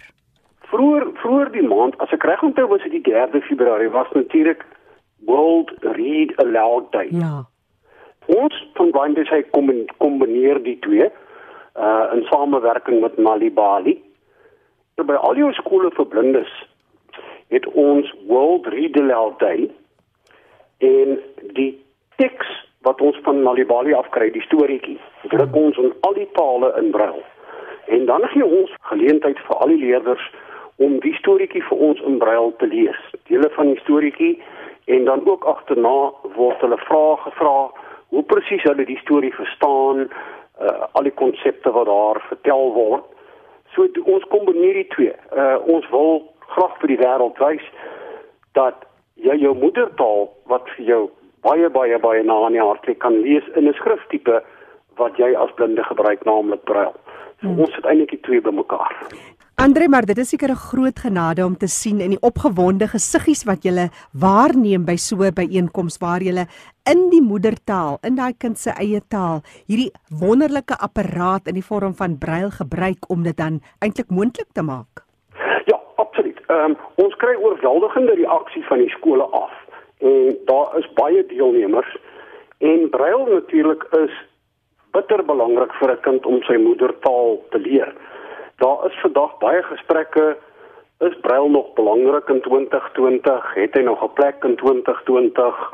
Vroeger 0.71 1.07
vroeër 1.23 1.53
die 1.53 1.69
maand, 1.69 1.99
as 1.99 2.11
ek 2.11 2.25
reg 2.27 2.43
onthou, 2.43 2.67
was 2.69 2.83
dit 2.83 2.97
die 2.99 3.05
3de 3.07 3.41
Februarie, 3.47 3.89
was 3.89 4.11
natuurlik 4.15 4.65
World 5.27 5.71
Read 5.81 6.37
Aloud 6.43 6.91
Day. 6.93 7.09
Ja. 7.11 7.47
Ons 8.27 8.59
van 8.75 8.91
Blinders 8.91 9.31
hy 9.31 9.45
kombineer 9.99 10.63
die 10.63 10.79
twee 10.83 11.11
uh 11.79 12.13
in 12.15 12.25
samewerking 12.31 13.01
met 13.01 13.19
Malibali. 13.19 13.97
By 14.97 15.13
al 15.13 15.37
jou 15.37 15.53
skole 15.53 15.91
vir 15.93 16.07
blindes 16.07 16.53
het 17.49 17.67
ons 17.67 18.15
World 18.27 18.67
Read 18.67 18.97
Aloud 18.97 19.39
Day 19.39 19.69
en 20.79 21.19
die 21.59 21.73
teks 22.17 22.49
wat 22.87 23.01
ons 23.01 23.19
van 23.23 23.43
Malibali 23.43 23.95
afkry, 23.95 24.31
die 24.31 24.45
storieetjie, 24.47 24.99
druk 25.29 25.51
hmm. 25.51 25.63
ons 25.63 25.79
in 25.83 25.93
al 26.07 26.15
die 26.15 26.29
tale 26.39 26.73
in 26.81 26.91
brail. 26.95 27.23
En 27.87 28.07
dan 28.07 28.27
gee 28.33 28.47
ons 28.47 28.73
geleentheid 28.91 29.39
vir 29.47 29.57
al 29.57 29.73
die 29.75 29.83
leerders 29.83 30.31
om 30.83 30.99
die 31.01 31.15
storieetjie 31.19 31.65
vir 31.69 31.83
ons 31.89 32.03
in 32.07 32.19
brail 32.23 32.53
te 32.61 32.69
lees. 32.71 32.99
Dele 33.31 33.51
van 33.57 33.73
die 33.73 33.81
storieetjie 33.83 34.37
en 34.97 35.05
dan 35.09 35.25
ook 35.27 35.45
agterna 35.51 35.97
word 36.37 36.63
hulle 36.63 36.79
vrae 36.85 37.17
gevra 37.25 37.57
hoe 38.15 38.23
presies 38.31 38.63
hulle 38.63 38.87
die 38.87 39.01
storie 39.03 39.33
verstaan, 39.35 40.07
uh, 40.61 40.87
al 40.93 41.03
die 41.03 41.15
konsepte 41.15 41.71
wat 41.71 41.87
daar 41.87 42.21
vertel 42.29 42.73
word. 42.73 43.05
So 43.75 43.87
ons 44.05 44.25
kombineer 44.33 44.75
die 44.75 44.89
twee. 44.95 45.15
Uh, 45.33 45.59
ons 45.67 45.89
wil 45.91 46.23
graag 46.55 46.79
vir 46.81 46.95
die 46.95 47.01
wêreld 47.03 47.39
wys 47.43 47.65
dat 48.59 48.87
jy 49.21 49.37
jou 49.41 49.55
moedertaal 49.57 50.29
wat 50.51 50.69
vir 50.77 50.85
jou 50.91 51.03
baie 51.47 51.69
baie 51.71 51.99
baie 51.99 52.23
na 52.23 52.37
in 52.47 52.57
die 52.57 52.63
hart 52.65 52.87
lê 52.89 52.95
kan 52.95 53.21
lees 53.23 53.47
in 53.55 53.69
'n 53.69 53.79
skriftipe 53.79 54.43
wat 54.97 55.19
jy 55.19 55.35
as 55.37 55.53
blinde 55.57 55.85
gebruik 55.85 56.25
naamlik 56.25 56.65
brail. 56.65 56.95
So 57.41 57.49
hmm. 57.49 57.61
ons 57.61 57.75
het 57.77 57.85
eintlik 57.85 58.11
die 58.11 58.21
twee 58.29 58.41
bymekaar. 58.41 58.93
Andre, 59.57 59.89
maar 59.89 60.05
dit 60.05 60.19
is 60.19 60.29
seker 60.29 60.51
'n 60.51 60.65
groot 60.71 60.99
genade 60.99 61.45
om 61.45 61.57
te 61.57 61.67
sien 61.67 62.01
in 62.01 62.11
die 62.11 62.21
opgewonde 62.21 62.89
gesiggies 62.89 63.45
wat 63.45 63.65
jy 63.65 63.89
waarneem 64.13 64.85
by 64.85 64.97
so 64.97 65.17
'n 65.17 65.35
byeenkoms 65.35 65.99
waar 65.99 66.23
jy 66.23 66.47
in 66.93 67.11
die 67.11 67.23
moedertaal, 67.23 67.99
in 68.03 68.15
daai 68.17 68.35
kind 68.39 68.59
se 68.59 68.71
eie 68.71 69.01
taal, 69.09 69.43
hierdie 69.67 69.93
wonderlike 70.11 70.77
apparaat 70.79 71.49
in 71.49 71.55
die 71.55 71.65
vorm 71.65 71.95
van 71.95 72.19
brail 72.19 72.51
gebruik 72.51 73.11
om 73.11 73.23
dit 73.23 73.37
dan 73.37 73.61
eintlik 73.81 74.11
moontlik 74.11 74.53
te 74.53 74.63
maak. 74.63 75.07
Ehm 76.49 76.71
um, 76.71 76.77
ons 76.95 77.15
kry 77.19 77.35
oorweldigende 77.35 78.15
reaksie 78.15 78.63
van 78.65 78.79
die 78.79 78.91
skole 78.91 79.25
af. 79.35 79.53
En 79.99 80.37
daar 80.45 80.79
is 80.79 80.93
baie 80.95 81.27
deelnemers 81.27 81.97
en 82.59 82.91
brail 82.91 83.27
natuurlik 83.27 83.87
is 83.99 84.13
bitter 84.93 85.25
belangrik 85.25 85.73
vir 85.81 85.91
'n 85.93 86.01
kind 86.01 86.27
om 86.27 86.43
sy 86.43 86.57
moedertaal 86.57 87.43
te 87.51 87.59
leer. 87.59 87.95
Daar 88.57 88.87
is 88.87 89.01
vandag 89.01 89.39
baie 89.39 89.63
gesprekke 89.63 90.37
is 90.99 91.17
brail 91.21 91.51
nog 91.51 91.73
belangrik 91.73 92.29
in 92.29 92.41
2020? 92.41 93.55
Het 93.55 93.75
hy 93.75 93.83
nog 93.83 94.03
'n 94.03 94.13
plek 94.13 94.45
in 94.45 94.57
2020? 94.57 95.73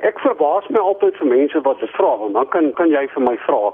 Ek 0.00 0.18
verbaas 0.18 0.68
my 0.68 0.78
altyd 0.78 1.16
vir 1.16 1.26
mense 1.26 1.60
wat 1.60 1.80
dit 1.80 1.90
vra 1.90 2.16
want 2.16 2.34
dan 2.34 2.48
kan 2.48 2.72
kan 2.72 2.88
jy 2.88 3.08
vir 3.08 3.22
my 3.22 3.36
vra 3.36 3.72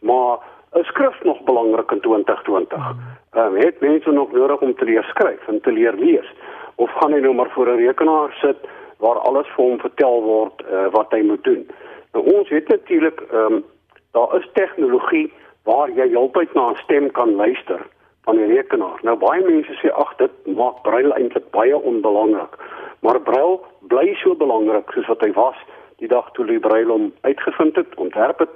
maar 0.00 0.38
is 0.72 0.86
skrif 0.86 1.22
nog 1.22 1.42
belangrik 1.42 1.90
in 1.90 2.00
2020? 2.00 2.94
Ehm 3.32 3.46
um, 3.46 3.56
het 3.56 3.80
mense 3.80 4.10
nog 4.10 4.32
nodig 4.32 4.60
om 4.60 4.74
te 4.74 4.84
leer 4.84 5.04
skryf 5.04 5.48
en 5.48 5.60
te 5.60 5.72
leer 5.72 5.94
lees 5.94 6.32
of 6.74 6.90
gaan 6.90 7.12
hy 7.12 7.20
nou 7.20 7.34
maar 7.34 7.50
voor 7.50 7.68
'n 7.68 7.86
rekenaar 7.86 8.32
sit 8.40 8.58
waar 8.98 9.18
alles 9.18 9.46
vir 9.46 9.64
hom 9.64 9.80
vertel 9.80 10.22
word 10.22 10.62
uh, 10.72 10.86
wat 10.90 11.10
hy 11.10 11.22
moet 11.22 11.44
doen? 11.44 11.70
Nou 12.12 12.34
ons 12.36 12.48
het 12.48 12.68
natuurlik 12.68 13.20
ehm 13.20 13.52
um, 13.52 13.64
daar 14.12 14.36
is 14.36 14.48
tegnologie 14.52 15.32
waar 15.64 15.90
jy 15.90 16.08
heeltyd 16.08 16.54
na 16.54 16.70
'n 16.70 16.82
stem 16.84 17.10
kan 17.10 17.34
luister 17.34 17.80
van 18.24 18.36
die 18.36 18.46
rekenaar. 18.46 18.98
Nou 19.02 19.16
baie 19.16 19.44
mense 19.44 19.74
sê 19.80 19.92
ag 19.92 20.16
dit 20.16 20.34
maak 20.46 20.82
brail 20.82 21.12
eintlik 21.12 21.50
baie 21.50 21.76
onbelangrik. 21.76 22.56
Maar 23.00 23.20
brail 23.20 23.60
bly 23.80 24.14
so 24.14 24.34
belangrik 24.34 24.90
soos 24.92 25.06
wat 25.06 25.20
hy 25.20 25.32
was 25.32 25.56
die 25.98 26.08
dag 26.08 26.30
toe 26.32 26.46
die 26.46 26.58
brail 26.58 26.88
hom 26.88 27.12
uitgevind 27.20 27.76
het, 27.76 27.94
ontwerp 27.96 28.38
het 28.38 28.54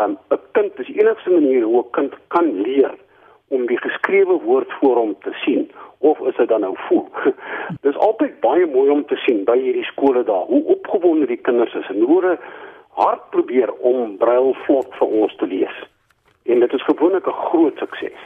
um, 0.00 0.18
'n 0.30 0.40
kind 0.52 0.78
is 0.78 0.86
die 0.86 1.00
enigste 1.00 1.30
manier 1.30 1.62
hoe 1.62 1.82
'n 1.82 1.90
kind 1.90 2.14
kan 2.28 2.60
leer 2.60 2.94
om 3.48 3.66
die 3.66 3.78
geskrewe 3.78 4.40
woord 4.42 4.72
voor 4.80 4.96
hom 4.96 5.16
te 5.20 5.32
sien 5.44 5.70
of 5.98 6.20
is 6.20 6.36
dit 6.36 6.48
dan 6.48 6.60
nou 6.60 6.74
voel. 6.76 7.08
Dis 7.86 7.96
altyd 7.96 8.40
baie 8.40 8.66
mooi 8.66 8.90
om 8.90 9.06
te 9.06 9.16
sien 9.16 9.44
by 9.44 9.58
hierdie 9.58 9.84
skole 9.84 10.24
daar 10.24 10.46
hoe 10.46 10.64
opgewonde 10.64 11.26
die 11.26 11.40
kinders 11.40 11.74
is 11.74 11.88
en 11.88 12.00
hoe 12.00 12.20
hulle 12.20 12.38
hard 12.88 13.30
probeer 13.30 13.72
om 13.72 14.16
brail 14.16 14.54
vlot 14.54 14.94
vir 14.98 15.08
ons 15.08 15.36
te 15.36 15.46
lees. 15.46 15.76
En 16.44 16.60
dit 16.60 16.72
is 16.72 16.84
gewoonlik 16.84 17.26
'n 17.26 17.40
groot 17.48 17.76
sukses. 17.78 18.18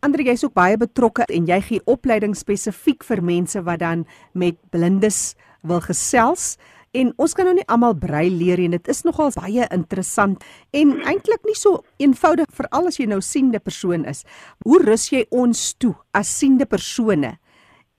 Andre 0.00 0.22
jy's 0.22 0.44
ook 0.44 0.54
baie 0.54 0.76
betrokke 0.76 1.24
en 1.26 1.46
jy 1.46 1.60
gee 1.60 1.80
opleiding 1.84 2.36
spesifiek 2.36 3.04
vir 3.04 3.22
mense 3.22 3.62
wat 3.62 3.78
dan 3.78 4.06
met 4.32 4.54
blindes 4.70 5.34
wil 5.62 5.80
gesels. 5.80 6.56
En 6.96 7.12
ons 7.20 7.34
kan 7.36 7.44
nou 7.44 7.54
nie 7.54 7.66
almal 7.68 7.96
brei 8.00 8.30
leer 8.30 8.58
en 8.58 8.70
dit 8.70 8.88
is 8.88 9.02
nogal 9.04 9.32
baie 9.36 9.66
interessant 9.74 10.44
en 10.72 10.94
eintlik 11.04 11.44
nie 11.44 11.56
so 11.58 11.82
eenvoudig 12.00 12.48
veral 12.56 12.88
as 12.88 12.96
jy 12.96 13.06
nou 13.10 13.20
siende 13.20 13.60
persoon 13.60 14.06
is. 14.08 14.24
Hoe 14.64 14.80
rus 14.84 15.10
jy 15.12 15.26
ons 15.30 15.74
toe 15.76 15.94
as 16.16 16.30
siende 16.38 16.66
persone 16.66 17.36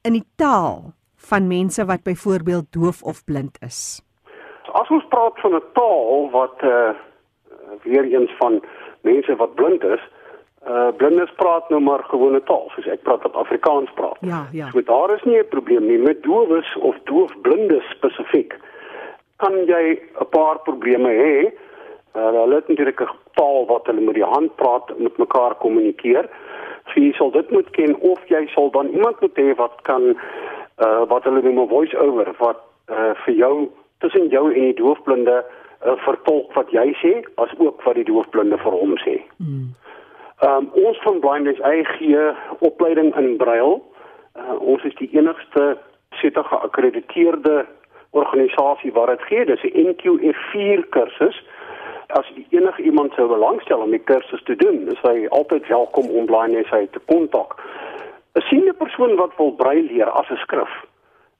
in 0.07 0.13
die 0.13 0.25
taal 0.41 0.93
van 1.29 1.47
mense 1.47 1.85
wat 1.85 2.03
byvoorbeeld 2.03 2.71
doof 2.73 3.03
of 3.03 3.21
blind 3.25 3.59
is? 3.61 4.01
As 4.73 4.89
ons 4.89 5.05
praat 5.09 5.37
van 5.41 5.53
'n 5.55 5.63
taal 5.73 6.29
wat 6.31 6.57
uh 6.63 6.95
weer 7.83 8.03
eens 8.03 8.31
van 8.37 8.61
mense 9.01 9.35
wat 9.35 9.55
blind 9.55 9.83
is, 9.83 10.01
uh 10.67 10.89
blindes 10.97 11.31
praat 11.35 11.69
nou 11.69 11.79
maar 11.81 12.03
gewone 12.03 12.41
taal 12.43 12.67
soos 12.75 12.87
ek 12.91 13.03
praat 13.07 13.25
op 13.25 13.35
Afrikaans 13.35 13.91
praat. 13.95 14.17
Ja, 14.19 14.47
ja. 14.51 14.69
So 14.71 14.81
daar 14.81 15.13
is 15.15 15.23
nie 15.23 15.39
'n 15.39 15.47
probleem 15.47 15.85
nie 15.87 15.97
met 15.97 16.23
doofes 16.23 16.75
of 16.75 16.95
doofblindes 17.03 17.89
spesifiek 17.89 18.53
kan 19.37 19.65
jy 19.65 19.99
'n 20.19 20.29
paar 20.29 20.59
probleme 20.59 21.09
hê. 21.09 21.51
Uh, 22.15 22.31
hulle 22.31 22.55
het 22.55 22.67
natuurlik 22.67 23.01
'n 23.01 23.09
taal 23.33 23.65
wat 23.65 23.85
hulle 23.85 24.01
met 24.01 24.13
die 24.13 24.31
hand 24.35 24.55
praat 24.55 24.97
met 24.97 25.17
mekaar 25.17 25.55
kommunikeer. 25.55 26.29
So 26.87 26.99
jy 26.99 27.11
sal 27.13 27.31
dit 27.31 27.49
moet 27.51 27.69
ken 27.69 27.99
of 27.99 28.19
jy 28.27 28.47
sal 28.47 28.71
dan 28.71 28.87
iemand 28.87 29.19
moet 29.21 29.37
hê 29.37 29.55
wat 29.55 29.75
kan 29.81 30.03
uh, 30.83 31.03
wat 31.07 31.23
hulle 31.23 31.41
noem 31.41 31.59
'n 31.59 31.67
voice 31.67 31.97
over 31.97 32.33
wat 32.37 32.59
uh, 32.89 33.13
vir 33.25 33.33
jou 33.33 33.69
tussen 33.99 34.27
jou 34.27 34.53
en 34.53 34.61
die 34.61 34.73
doofblinde 34.73 35.37
uh, 35.45 35.68
vertolk 35.79 36.53
wat 36.53 36.71
jy 36.71 36.93
sê 37.01 37.13
as 37.35 37.51
ook 37.57 37.83
wat 37.83 37.95
die 37.95 38.03
doofblinde 38.03 38.57
vir 38.57 38.71
hom 38.71 38.97
sê. 39.03 39.19
Mm. 39.37 39.69
Um, 40.47 40.69
ons 40.73 40.99
van 41.03 41.19
Blindness 41.19 41.59
IG 41.59 42.11
opleiding 42.59 43.15
in 43.15 43.37
brail. 43.37 43.79
Uh, 44.35 44.55
ons 44.59 44.83
is 44.83 44.95
die 44.95 45.09
enigste 45.15 45.77
setige 46.19 46.47
geakkrediteerde 46.47 47.65
organisasie 48.11 48.91
waar 48.93 49.07
dit 49.07 49.21
gee, 49.21 49.45
dis 49.45 49.63
'n 49.63 49.87
NQF4 49.87 50.89
kursus. 50.89 51.43
As 52.07 52.31
enige 52.49 52.81
iemand 52.81 53.13
sou 53.13 53.27
belangstel 53.27 53.79
om 53.79 53.91
die 53.91 54.03
kursus 54.03 54.43
te 54.43 54.55
doen, 54.55 54.87
is 54.87 55.01
hy 55.01 55.27
altyd 55.29 55.67
welkom 55.67 56.09
om 56.09 56.15
online 56.15 56.63
sy 56.69 56.87
te 56.91 56.99
kontak. 57.05 57.55
'n 58.33 58.41
Siene 58.41 58.73
persoon 58.73 59.15
wat 59.15 59.35
wil 59.37 59.51
brei 59.51 59.81
leer 59.81 60.09
as 60.09 60.29
'n 60.29 60.35
skrif 60.35 60.88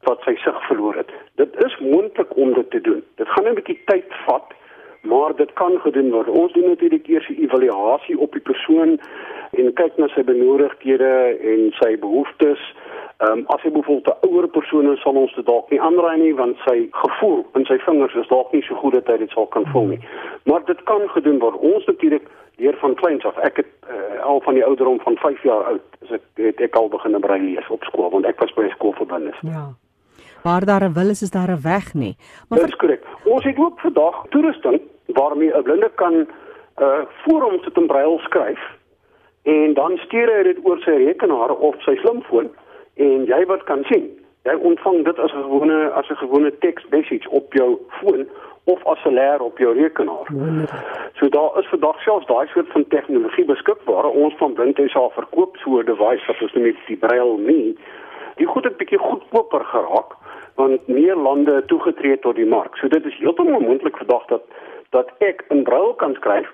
wat 0.07 0.21
sy 0.25 0.35
sig 0.35 0.67
verloor 0.67 0.95
het. 0.95 1.11
Dit 1.35 1.55
is 1.65 1.77
moontlik 1.79 2.35
om 2.35 2.53
dit 2.53 2.69
te 2.71 2.81
doen. 2.81 3.03
Dit 3.15 3.27
gaan 3.27 3.47
'n 3.47 3.55
bietjie 3.55 3.81
tyd 3.85 4.05
vat, 4.25 4.53
maar 5.01 5.35
dit 5.35 5.53
kan 5.53 5.79
gedoen 5.79 6.11
word. 6.11 6.27
Ons 6.27 6.53
doen 6.53 6.67
natuurlik 6.67 7.07
eers 7.07 7.29
'n 7.29 7.41
evaluasie 7.43 8.19
op 8.19 8.31
die 8.31 8.41
persoon 8.41 8.99
en 9.51 9.73
kyk 9.73 9.97
na 9.97 10.07
sy 10.07 10.23
benodigdhede 10.23 11.37
en 11.41 11.71
sy 11.79 11.97
behoeftes 11.99 12.61
Ehm 13.19 13.31
um, 13.31 13.43
as 13.47 13.61
jy 13.61 13.71
bijvoorbeeld 13.71 14.15
'n 14.15 14.27
ouer 14.27 14.47
persoon 14.47 14.91
is, 14.91 15.01
sal 15.01 15.13
ons 15.13 15.33
dit 15.35 15.45
dalk 15.45 15.69
nie 15.69 15.81
aanraai 15.81 16.17
nie 16.17 16.35
want 16.35 16.57
sy 16.57 16.87
gevoel 16.91 17.45
in 17.53 17.65
sy 17.65 17.77
vingers 17.79 18.15
is 18.15 18.27
dalk 18.27 18.51
nie 18.51 18.61
so 18.61 18.75
goed 18.75 18.93
dat 18.93 19.07
hy 19.07 19.17
dit 19.17 19.29
sal 19.29 19.47
kan 19.47 19.65
voel 19.65 19.85
nie. 19.85 19.99
Maar 20.43 20.65
dit 20.65 20.83
kan 20.83 21.09
gedoen 21.09 21.39
word. 21.39 21.55
Ons 21.55 21.85
natuurlik 21.85 22.27
deur 22.55 22.77
van 22.77 22.95
kleins 22.95 23.25
af. 23.25 23.37
Ek 23.37 23.55
het 23.55 23.67
uh, 23.89 24.23
al 24.23 24.41
van 24.41 24.53
die 24.53 24.65
ouderdom 24.65 24.99
van 24.99 25.17
5 25.17 25.43
jaar 25.43 25.63
oud, 25.63 25.81
as 26.01 26.11
ek 26.11 26.21
het 26.33 26.61
ek 26.61 26.75
al 26.75 26.89
begin 26.89 27.19
brei 27.19 27.41
lees 27.41 27.67
op 27.69 27.83
skool 27.83 28.09
want 28.09 28.25
ek 28.25 28.39
was 28.39 28.53
by 28.53 28.69
skool 28.69 28.93
verbindes. 28.93 29.39
Ja. 29.41 29.67
Waar 30.43 30.65
daar 30.65 30.83
'n 30.83 30.93
wil 30.93 31.09
is, 31.09 31.21
is 31.21 31.31
daar 31.31 31.51
'n 31.51 31.61
weg 31.61 31.93
nie. 31.93 32.15
Maar 32.47 32.59
Dis 32.59 32.75
korrek. 32.75 33.03
Ons 33.23 33.43
het 33.43 33.57
ook 33.57 33.79
vandag 33.79 34.25
toerusting 34.29 34.81
waarmee 35.05 35.51
'n 35.57 35.63
blinde 35.63 35.91
kan 35.95 36.27
uh 36.81 37.01
voor 37.23 37.41
hom 37.41 37.59
sit 37.61 37.77
en 37.77 37.87
brail 37.87 38.19
skryf 38.19 38.61
en 39.43 39.73
dan 39.73 39.97
stuur 39.97 40.35
hy 40.35 40.43
dit 40.43 40.57
oor 40.63 40.79
sy 40.79 40.91
rekenaar 40.91 41.51
of 41.55 41.75
sy 41.81 41.95
slimfoon 41.95 42.49
en 42.95 43.25
jy 43.25 43.45
wat 43.45 43.63
kan 43.63 43.83
sien 43.83 44.19
Jy 44.47 44.55
ontvang 44.55 45.03
dit 45.03 45.19
as 45.19 45.33
'n 45.33 45.43
gewone 45.43 45.89
as 45.99 46.09
'n 46.09 46.15
gewone 46.15 46.57
teksmessage 46.57 47.29
op 47.29 47.53
jou 47.53 47.77
foon 47.87 48.27
of 48.63 48.85
as 48.85 49.03
'n 49.05 49.13
leer 49.13 49.41
op 49.41 49.57
jou 49.57 49.73
rekenaar. 49.73 50.27
So 51.17 51.29
daar 51.29 51.51
is 51.59 51.67
vandag 51.67 52.01
selfs 52.01 52.25
daai 52.25 52.47
soort 52.47 52.71
van 52.71 52.87
tegnologie 52.87 53.45
beskikbaar. 53.45 54.05
Ons 54.05 54.35
van 54.37 54.53
Blindhuis 54.53 54.95
af 54.95 55.13
verkoop 55.13 55.57
so 55.57 55.79
'n 55.79 55.85
device 55.85 56.25
wat 56.27 56.41
ons 56.41 56.53
noem 56.53 56.75
die 56.87 56.97
Braille 56.97 57.37
Me. 57.37 57.75
Die 58.35 58.47
goed 58.47 58.63
het 58.63 58.77
bietjie 58.77 58.97
goedkoper 58.97 59.65
geraak 59.65 60.15
want 60.59 60.87
meer 60.91 61.15
lande 61.15 61.63
toegetree 61.71 62.19
tot 62.19 62.35
die 62.35 62.47
mark. 62.47 62.75
So 62.77 62.91
dit 62.91 63.05
is 63.05 63.17
heeltemal 63.23 63.63
moontlik 63.63 63.97
vandag 63.97 64.25
dat 64.33 64.43
dat 64.95 65.11
ek 65.19 65.45
'n 65.49 65.63
Braille 65.63 65.95
kan 65.95 66.13
skryf. 66.19 66.47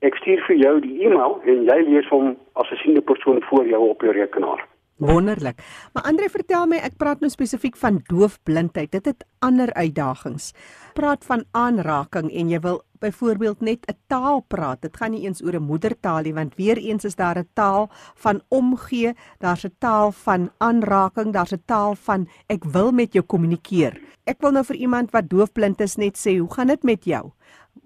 Ek 0.00 0.14
stuur 0.16 0.40
vir 0.46 0.56
jou 0.56 0.80
die 0.80 1.04
e-mail 1.06 1.40
en 1.44 1.64
jy 1.64 1.78
lees 1.88 2.08
hom 2.08 2.36
as 2.52 2.70
'n 2.70 2.80
siende 2.82 3.00
persoon 3.00 3.42
voor 3.42 3.66
jou 3.66 3.88
op 3.88 4.00
jou 4.02 4.12
rekenaar. 4.12 4.66
Wonderlik. 4.96 5.58
Maar 5.92 6.02
Andre, 6.02 6.28
vertel 6.28 6.66
my, 6.66 6.76
ek 6.76 6.96
praat 6.96 7.20
nou 7.20 7.30
spesifiek 7.30 7.76
van 7.76 8.00
doofblindheid. 8.06 8.90
Dit 8.90 9.04
het 9.04 9.24
ander 9.38 9.72
uitdagings. 9.74 10.52
Praat 10.94 11.24
van 11.24 11.44
aanraking 11.50 12.30
en 12.30 12.48
jy 12.48 12.60
wil 12.60 12.82
byvoorbeeld 13.02 13.60
net 13.60 13.80
'n 13.90 13.98
taal 14.06 14.40
praat. 14.48 14.80
Dit 14.82 14.96
gaan 14.96 15.10
nie 15.10 15.24
eens 15.26 15.42
oor 15.44 15.54
'n 15.58 15.68
moedertaal 15.72 16.22
nie, 16.22 16.34
want 16.34 16.54
weer 16.56 16.78
eens 16.78 17.04
is 17.04 17.16
daar 17.16 17.38
'n 17.38 17.48
taal 17.54 17.88
van 18.24 18.40
omgee, 18.48 19.12
daar's 19.38 19.64
'n 19.64 19.76
taal 19.78 20.12
van 20.12 20.50
aanraking, 20.58 21.32
daar's 21.32 21.54
'n 21.54 21.62
taal 21.66 21.94
van 21.94 22.28
ek 22.46 22.64
wil 22.64 22.90
met 22.92 23.12
jou 23.12 23.24
kommunikeer. 23.24 24.00
Ek 24.24 24.40
wil 24.40 24.52
nou 24.52 24.64
vir 24.64 24.76
iemand 24.76 25.10
wat 25.10 25.28
doofblind 25.28 25.80
is 25.80 25.96
net 25.96 26.16
sê, 26.16 26.38
hoe 26.38 26.54
gaan 26.54 26.66
dit 26.66 26.82
met 26.82 27.04
jou? 27.04 27.30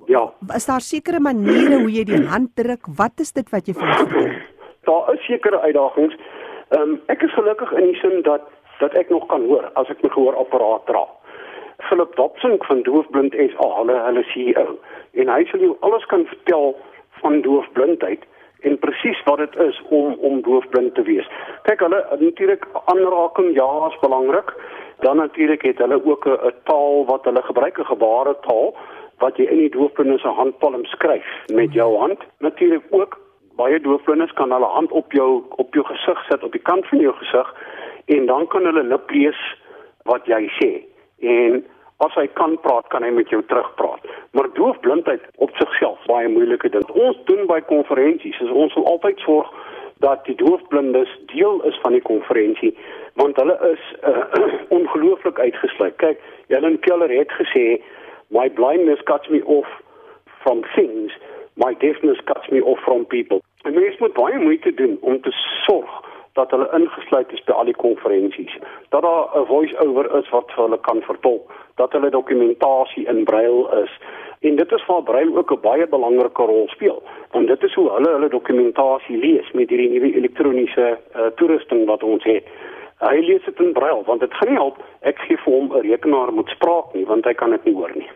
Ja. 0.07 0.33
Is 0.55 0.67
daar 0.67 0.81
sekere 0.81 1.21
maniere 1.21 1.81
hoe 1.81 1.91
jy 1.91 2.05
die 2.05 2.27
hand 2.27 2.51
druk? 2.57 2.87
Wat 2.97 3.21
is 3.21 3.33
dit 3.33 3.51
wat 3.51 3.67
jy 3.67 3.75
vir 3.75 3.89
ons 3.89 3.97
vertel? 3.97 4.31
Daar 4.87 5.15
is 5.15 5.25
sekere 5.27 5.61
uitdagings. 5.61 6.15
Ehm 6.69 6.83
um, 6.83 7.01
ek 7.07 7.23
is 7.23 7.35
gelukkig 7.35 7.73
in 7.73 7.85
die 7.87 7.99
sin 8.01 8.23
dat 8.23 8.43
dat 8.79 8.93
ek 8.99 9.11
nog 9.11 9.27
kan 9.27 9.45
hoor 9.49 9.71
as 9.75 9.89
ek 9.89 10.03
my 10.03 10.11
gehoorapparaat 10.11 10.87
dra. 10.87 11.07
Philip 11.79 12.17
Dobson 12.17 12.57
van 12.59 12.83
Doofblind 12.83 13.35
SA, 13.35 13.69
hulle 13.79 13.99
hulle 14.07 14.23
CEO, 14.33 14.79
en 15.13 15.29
hy 15.29 15.45
sal 15.51 15.61
jou 15.61 15.77
alles 15.81 16.07
kan 16.07 16.25
vertel 16.27 16.75
van 17.21 17.41
doofblindheid 17.45 18.25
en 18.61 18.79
presies 18.79 19.21
wat 19.29 19.39
dit 19.39 19.57
is 19.67 19.83
om 19.89 20.17
om 20.29 20.41
doofblind 20.43 20.95
te 20.95 21.03
wees. 21.03 21.29
Kyk, 21.69 21.85
hulle 21.85 22.01
natuurlik 22.21 22.67
aanraking 22.85 23.53
ja 23.55 23.69
is 23.91 23.99
belangrik. 24.01 24.53
Dan 25.05 25.17
natuurlik 25.17 25.63
het 25.63 25.79
hulle 25.79 26.01
ook 26.05 26.27
'n 26.27 26.53
taal 26.65 27.05
wat 27.07 27.25
hulle 27.25 27.43
gebruik, 27.43 27.79
'n 27.79 27.93
gebaretaal 27.93 28.75
wat 29.19 29.37
jy 29.37 29.45
in 29.45 29.59
die 29.59 29.71
doofblinde 29.71 30.19
se 30.19 30.29
handpalm 30.29 30.85
skryf 30.85 31.27
met 31.53 31.73
jou 31.73 31.97
hand. 31.99 32.19
Natuurlik 32.39 32.83
ook 32.91 33.21
baie 33.57 33.81
doofblindes 33.81 34.33
kan 34.33 34.53
hulle 34.53 34.67
hand 34.67 34.91
op 34.93 35.13
jou 35.13 35.43
op 35.57 35.75
jou 35.75 35.85
gesig 35.85 36.25
sit 36.29 36.43
op 36.43 36.53
die 36.53 36.63
kant 36.63 36.87
van 36.89 36.99
jou 36.99 37.15
gesig 37.15 37.55
en 38.05 38.27
dan 38.27 38.47
kan 38.47 38.65
hulle 38.65 38.83
lip 38.83 39.11
lees 39.11 39.41
wat 40.03 40.27
jy 40.27 40.43
sê 40.61 40.71
en 41.21 41.65
as 42.05 42.15
hy 42.15 42.27
kan 42.37 42.59
praat 42.61 42.89
kan 42.93 43.05
hy 43.07 43.11
met 43.11 43.31
jou 43.33 43.41
terugpraat. 43.49 44.05
Maar 44.37 44.51
doofblindheid 44.55 45.23
op 45.37 45.51
sigself 45.57 46.03
baie 46.11 46.29
moeilike 46.29 46.69
ding. 46.69 46.85
Ons 46.93 47.17
doen 47.31 47.47
by 47.49 47.61
konferensies 47.71 48.41
is 48.45 48.53
ons 48.53 48.75
wil 48.77 48.87
altyd 48.91 49.23
sorg 49.25 49.49
dat 50.05 50.27
die 50.29 50.37
doofblindes 50.37 51.13
deel 51.33 51.63
is 51.65 51.79
van 51.81 51.97
die 51.97 52.05
konferensie 52.05 52.75
want 53.17 53.39
hulle 53.41 53.57
is 53.71 53.85
uh, 54.05 54.27
ongelooflik 54.79 55.39
uitgesluit. 55.41 55.97
Kyk 55.97 56.21
Helen 56.53 56.77
Keller 56.85 57.13
het 57.13 57.33
gesê 57.33 57.79
my 58.29 58.51
blindness 58.53 59.01
cuts 59.09 59.29
me 59.33 59.41
off 59.45 59.71
from 60.45 60.61
things 60.75 61.17
my 61.57 61.73
deafness 61.81 62.21
cuts 62.29 62.49
me 62.53 62.61
off 62.61 62.79
from 62.85 63.07
people. 63.07 63.41
En 63.65 63.75
mens 63.75 63.97
moet 63.99 64.13
baie 64.13 64.39
moeite 64.39 64.75
doen 64.75 64.99
om 65.01 65.21
te 65.21 65.33
sorg 65.65 66.05
dat 66.37 66.51
hulle 66.51 66.69
ingesluit 66.79 67.33
is 67.33 67.45
by 67.49 67.53
al 67.53 67.69
die 67.69 67.77
konferensies. 67.77 68.55
Dat 68.95 69.03
daar 69.03 69.25
'n 69.35 69.47
voice-over 69.47 70.07
is 70.19 70.29
wat 70.31 70.53
vir 70.55 70.65
hulle 70.65 70.81
kan 70.81 71.01
vertolk, 71.03 71.53
dat 71.75 71.93
hulle 71.93 72.11
dokumentasie 72.11 73.07
in 73.07 73.25
brail 73.25 73.59
is. 73.83 73.93
En 74.41 74.57
dit 74.57 74.73
is 74.73 74.87
waar 74.87 75.03
brail 75.03 75.37
ook 75.37 75.53
'n 75.53 75.61
baie 75.61 75.87
belangrike 75.87 76.43
rol 76.43 76.69
speel, 76.69 77.03
want 77.31 77.47
dit 77.47 77.63
is 77.63 77.75
hoe 77.75 77.91
hulle 77.91 78.11
hulle 78.11 78.29
dokumentasie 78.29 79.17
lees 79.17 79.51
met 79.53 79.69
hierdie 79.69 79.91
nuwe 79.91 80.15
elektroniese 80.15 80.99
uh, 81.17 81.27
toerusting 81.27 81.87
wat 81.87 82.03
ons 82.03 82.25
het. 82.25 82.45
Hy 82.99 83.17
lees 83.21 83.45
dit 83.45 83.61
in 83.61 83.73
brail 83.73 84.03
want 84.05 84.21
dit 84.21 84.35
gaan 84.35 84.49
nie 84.49 84.59
help 84.59 84.77
ek 85.01 85.19
gee 85.19 85.37
vir 85.37 85.53
hom 85.53 85.73
'n 85.73 85.81
rekenaar 85.81 86.33
met 86.35 86.49
spraak 86.49 86.95
nie 86.95 87.07
want 87.07 87.25
hy 87.25 87.35
kan 87.35 87.51
dit 87.51 87.65
nie 87.65 87.75
hoor 87.75 87.93
nie. 87.95 88.09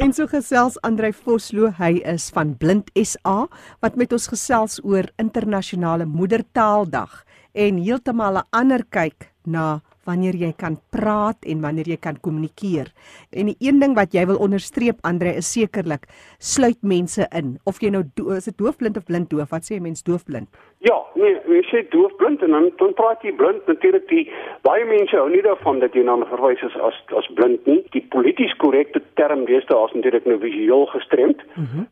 En 0.00 0.14
so 0.16 0.24
gesels 0.32 0.78
Andrei 0.80 1.10
Vosloo, 1.12 1.68
hy 1.76 1.98
is 2.08 2.30
van 2.32 2.54
Blind 2.56 2.88
SA 2.96 3.50
wat 3.84 3.98
met 4.00 4.14
ons 4.16 4.30
gesels 4.32 4.78
oor 4.80 5.10
internasionale 5.20 6.06
moedertaaldag 6.08 7.18
en 7.52 7.82
heeltemal 7.84 8.38
'n 8.40 8.48
ander 8.50 8.84
kyk 8.88 9.28
na 9.44 9.82
wanneer 10.08 10.34
jy 10.34 10.52
kan 10.56 10.78
praat 10.94 11.44
en 11.44 11.60
wanneer 11.60 11.88
jy 11.88 11.98
kan 12.00 12.20
kommunikeer. 12.20 12.90
En 13.30 13.50
die 13.50 13.56
een 13.58 13.80
ding 13.80 13.94
wat 13.98 14.14
jy 14.16 14.24
wil 14.26 14.40
onderstreep 14.40 14.98
Andre 15.02 15.34
is 15.40 15.52
sekerlik 15.52 16.06
sluit 16.38 16.80
mense 16.82 17.26
in. 17.36 17.58
Of 17.64 17.80
jy 17.80 17.90
nou 17.90 18.04
is 18.36 18.48
dit 18.48 18.58
doofblind 18.58 18.96
of 18.96 19.04
blinddoof? 19.04 19.50
Wat 19.50 19.64
sê 19.64 19.76
'n 19.76 19.82
mens 19.82 20.02
doofblind? 20.02 20.48
Ja, 20.78 20.96
nee, 21.14 21.36
jy 21.46 21.62
sê 21.70 21.88
doofblind 21.90 22.42
en 22.42 22.50
dan 22.50 22.70
dan 22.76 22.94
praat 22.94 23.22
jy 23.22 23.32
blind 23.32 23.66
natuurlik 23.66 24.08
die 24.08 24.30
baie 24.62 24.84
mense 24.84 25.16
hou 25.16 25.28
nie 25.30 25.42
daarvan 25.42 25.80
dat 25.80 25.94
jy 25.94 26.02
na 26.02 26.16
'n 26.16 26.26
verwys 26.26 26.62
is 26.62 26.76
as 26.76 26.94
as 27.16 27.26
blind 27.34 27.66
nie. 27.66 27.84
Die 27.90 28.06
polities 28.08 28.56
korrekte 28.56 29.02
term 29.14 29.44
deesdae 29.44 29.86
is 29.86 29.94
natuurlik 29.94 30.26
nou 30.26 30.38
visueel 30.38 30.86
gestremd. 30.86 31.42
Mm 31.56 31.86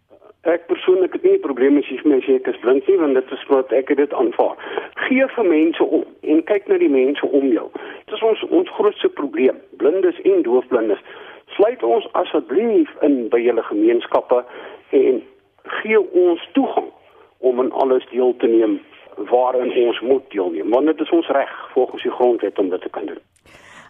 ek 0.48 0.66
persoonlik 0.66 1.12
het 1.12 1.22
nie 1.22 1.36
'n 1.36 1.40
probleem 1.40 1.76
as 1.78 1.88
jy 1.88 2.00
mense 2.04 2.34
ek 2.34 2.46
is 2.46 2.60
blind 2.64 2.86
nie 2.88 2.96
want 2.96 3.14
dit 3.14 3.30
is 3.30 3.44
wat 3.48 3.72
ek 3.72 3.96
dit 3.96 4.12
aanvaar. 4.12 4.56
Gee 4.94 5.26
vir 5.26 5.44
mense 5.44 5.84
om 5.84 6.04
en 6.20 6.44
kyk 6.44 6.68
na 6.68 6.78
die 6.78 6.88
mense 6.88 7.26
om 7.26 7.46
jou. 7.52 7.68
Dit 8.06 8.14
is 8.14 8.22
ons 8.22 8.42
ons 8.42 8.70
grootste 8.70 9.08
probleem. 9.08 9.56
Blindes 9.76 10.20
en 10.20 10.42
doofblindes. 10.42 11.02
Sluit 11.46 11.82
ons 11.82 12.12
asseblief 12.12 12.90
in 13.00 13.28
by 13.28 13.40
julle 13.40 13.62
gemeenskappe 13.62 14.44
en 14.90 15.22
gee 15.62 16.12
ons 16.12 16.48
toegang 16.52 16.90
om 17.38 17.60
aan 17.60 17.72
alles 17.72 18.06
deel 18.10 18.36
te 18.36 18.46
neem 18.46 18.80
waarin 19.16 19.86
ons 19.86 20.00
moet 20.00 20.30
deelneem. 20.30 20.70
Want 20.70 20.86
dit 20.86 21.00
is 21.00 21.10
ons 21.10 21.28
reg 21.28 21.70
volgens 21.72 22.02
die 22.02 22.12
grondwet 22.12 22.58
om 22.58 22.68
dit 22.68 22.80
te 22.80 22.88
kan 22.90 23.06
doen. 23.06 23.18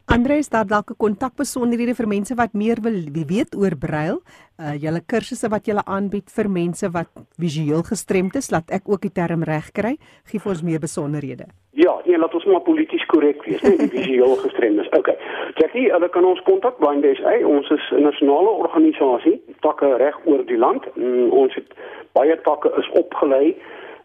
Andreus, 0.09 0.49
daar 0.49 0.67
dalk 0.67 0.91
'n 0.91 0.97
kontakbesonderhede 0.97 1.95
vir 1.95 2.09
mense 2.09 2.35
wat 2.35 2.53
meer 2.53 2.79
wil 2.81 2.99
weet 3.33 3.53
oor 3.61 3.77
brail, 3.77 4.17
uh 4.57 4.75
julle 4.85 5.01
kursusse 5.07 5.49
wat 5.49 5.67
julle 5.67 5.85
aanbied 5.85 6.31
vir 6.37 6.49
mense 6.51 6.91
wat 6.91 7.09
visueel 7.37 7.83
gestremd 7.83 8.35
is, 8.37 8.51
laat 8.51 8.71
ek 8.71 8.89
ook 8.89 9.01
die 9.01 9.13
term 9.13 9.43
reg 9.43 9.71
kry. 9.73 9.99
Gee 10.25 10.41
vir 10.41 10.51
ons 10.51 10.63
meer 10.63 10.81
besonderhede. 10.81 11.45
Ja, 11.73 12.01
nee, 12.07 12.19
laat 12.19 12.35
ons 12.35 12.45
maar 12.45 12.61
polities 12.61 13.05
korrek 13.07 13.45
wees, 13.45 13.63
nie 13.63 13.89
visueel 13.89 14.37
gestremd 14.37 14.81
is. 14.81 14.89
Okay. 14.89 15.17
Jackie, 15.55 15.93
hulle 15.93 16.09
kan 16.09 16.25
ons 16.25 16.41
kontak 16.41 16.79
by 16.79 16.95
NDSA. 16.95 17.47
Ons 17.47 17.71
is 17.71 17.93
'n 17.93 18.03
nasionale 18.03 18.49
organisasie, 18.49 19.43
takke 19.61 19.97
reg 19.97 20.17
oor 20.25 20.47
die 20.47 20.59
land. 20.59 20.85
Mm, 20.97 21.31
ons 21.31 21.55
het 21.55 21.69
baie 22.13 22.41
takke 22.41 22.73
is 22.79 22.89
opgelei 22.91 23.57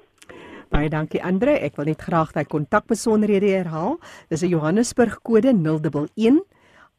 Baie 0.68 0.90
dankie 0.92 1.22
Andre. 1.24 1.56
Ek 1.64 1.76
wil 1.76 1.88
net 1.90 2.02
graag 2.04 2.32
daai 2.36 2.44
kontakbesonderhede 2.44 3.48
herhaal. 3.48 3.98
Dis 4.28 4.42
'n 4.42 4.52
Johannesburg 4.52 5.22
kode 5.22 5.52
011 5.52 6.44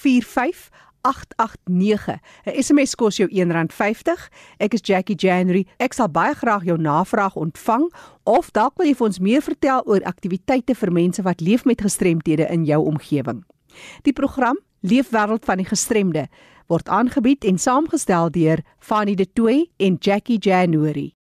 889. 1.02 2.20
'n 2.46 2.64
SMS 2.64 2.96
kos 2.96 3.18
jou 3.18 3.30
R1.50. 3.30 4.30
Ek 4.58 4.74
is 4.74 4.84
Jackie 4.84 5.16
January. 5.16 5.66
Ek 5.78 5.94
sal 5.94 6.10
baie 6.10 6.36
graag 6.36 6.64
jou 6.64 6.78
navraag 6.78 7.36
ontvang 7.36 7.94
of 8.24 8.52
dalk 8.52 8.78
wil 8.78 8.88
jy 8.88 8.96
vir 8.96 9.08
ons 9.08 9.20
meer 9.20 9.42
vertel 9.42 9.82
oor 9.86 10.04
aktiwiteite 10.04 10.76
vir 10.76 10.92
mense 10.92 11.22
wat 11.22 11.42
leef 11.42 11.66
met 11.66 11.82
gestremthede 11.82 12.48
in 12.50 12.66
jou 12.66 12.84
omgewing. 12.86 13.44
Die 14.04 14.14
program 14.14 14.58
Leefwêreld 14.82 15.46
van 15.46 15.58
die 15.58 15.66
Gestremde 15.66 16.28
word 16.68 16.90
aangebied 16.90 17.46
en 17.48 17.58
saamgestel 17.58 18.30
deur 18.32 18.62
Fanny 18.80 19.16
De 19.16 19.26
Tooy 19.26 19.70
en 19.78 19.98
Jackie 20.00 20.38
January. 20.38 21.14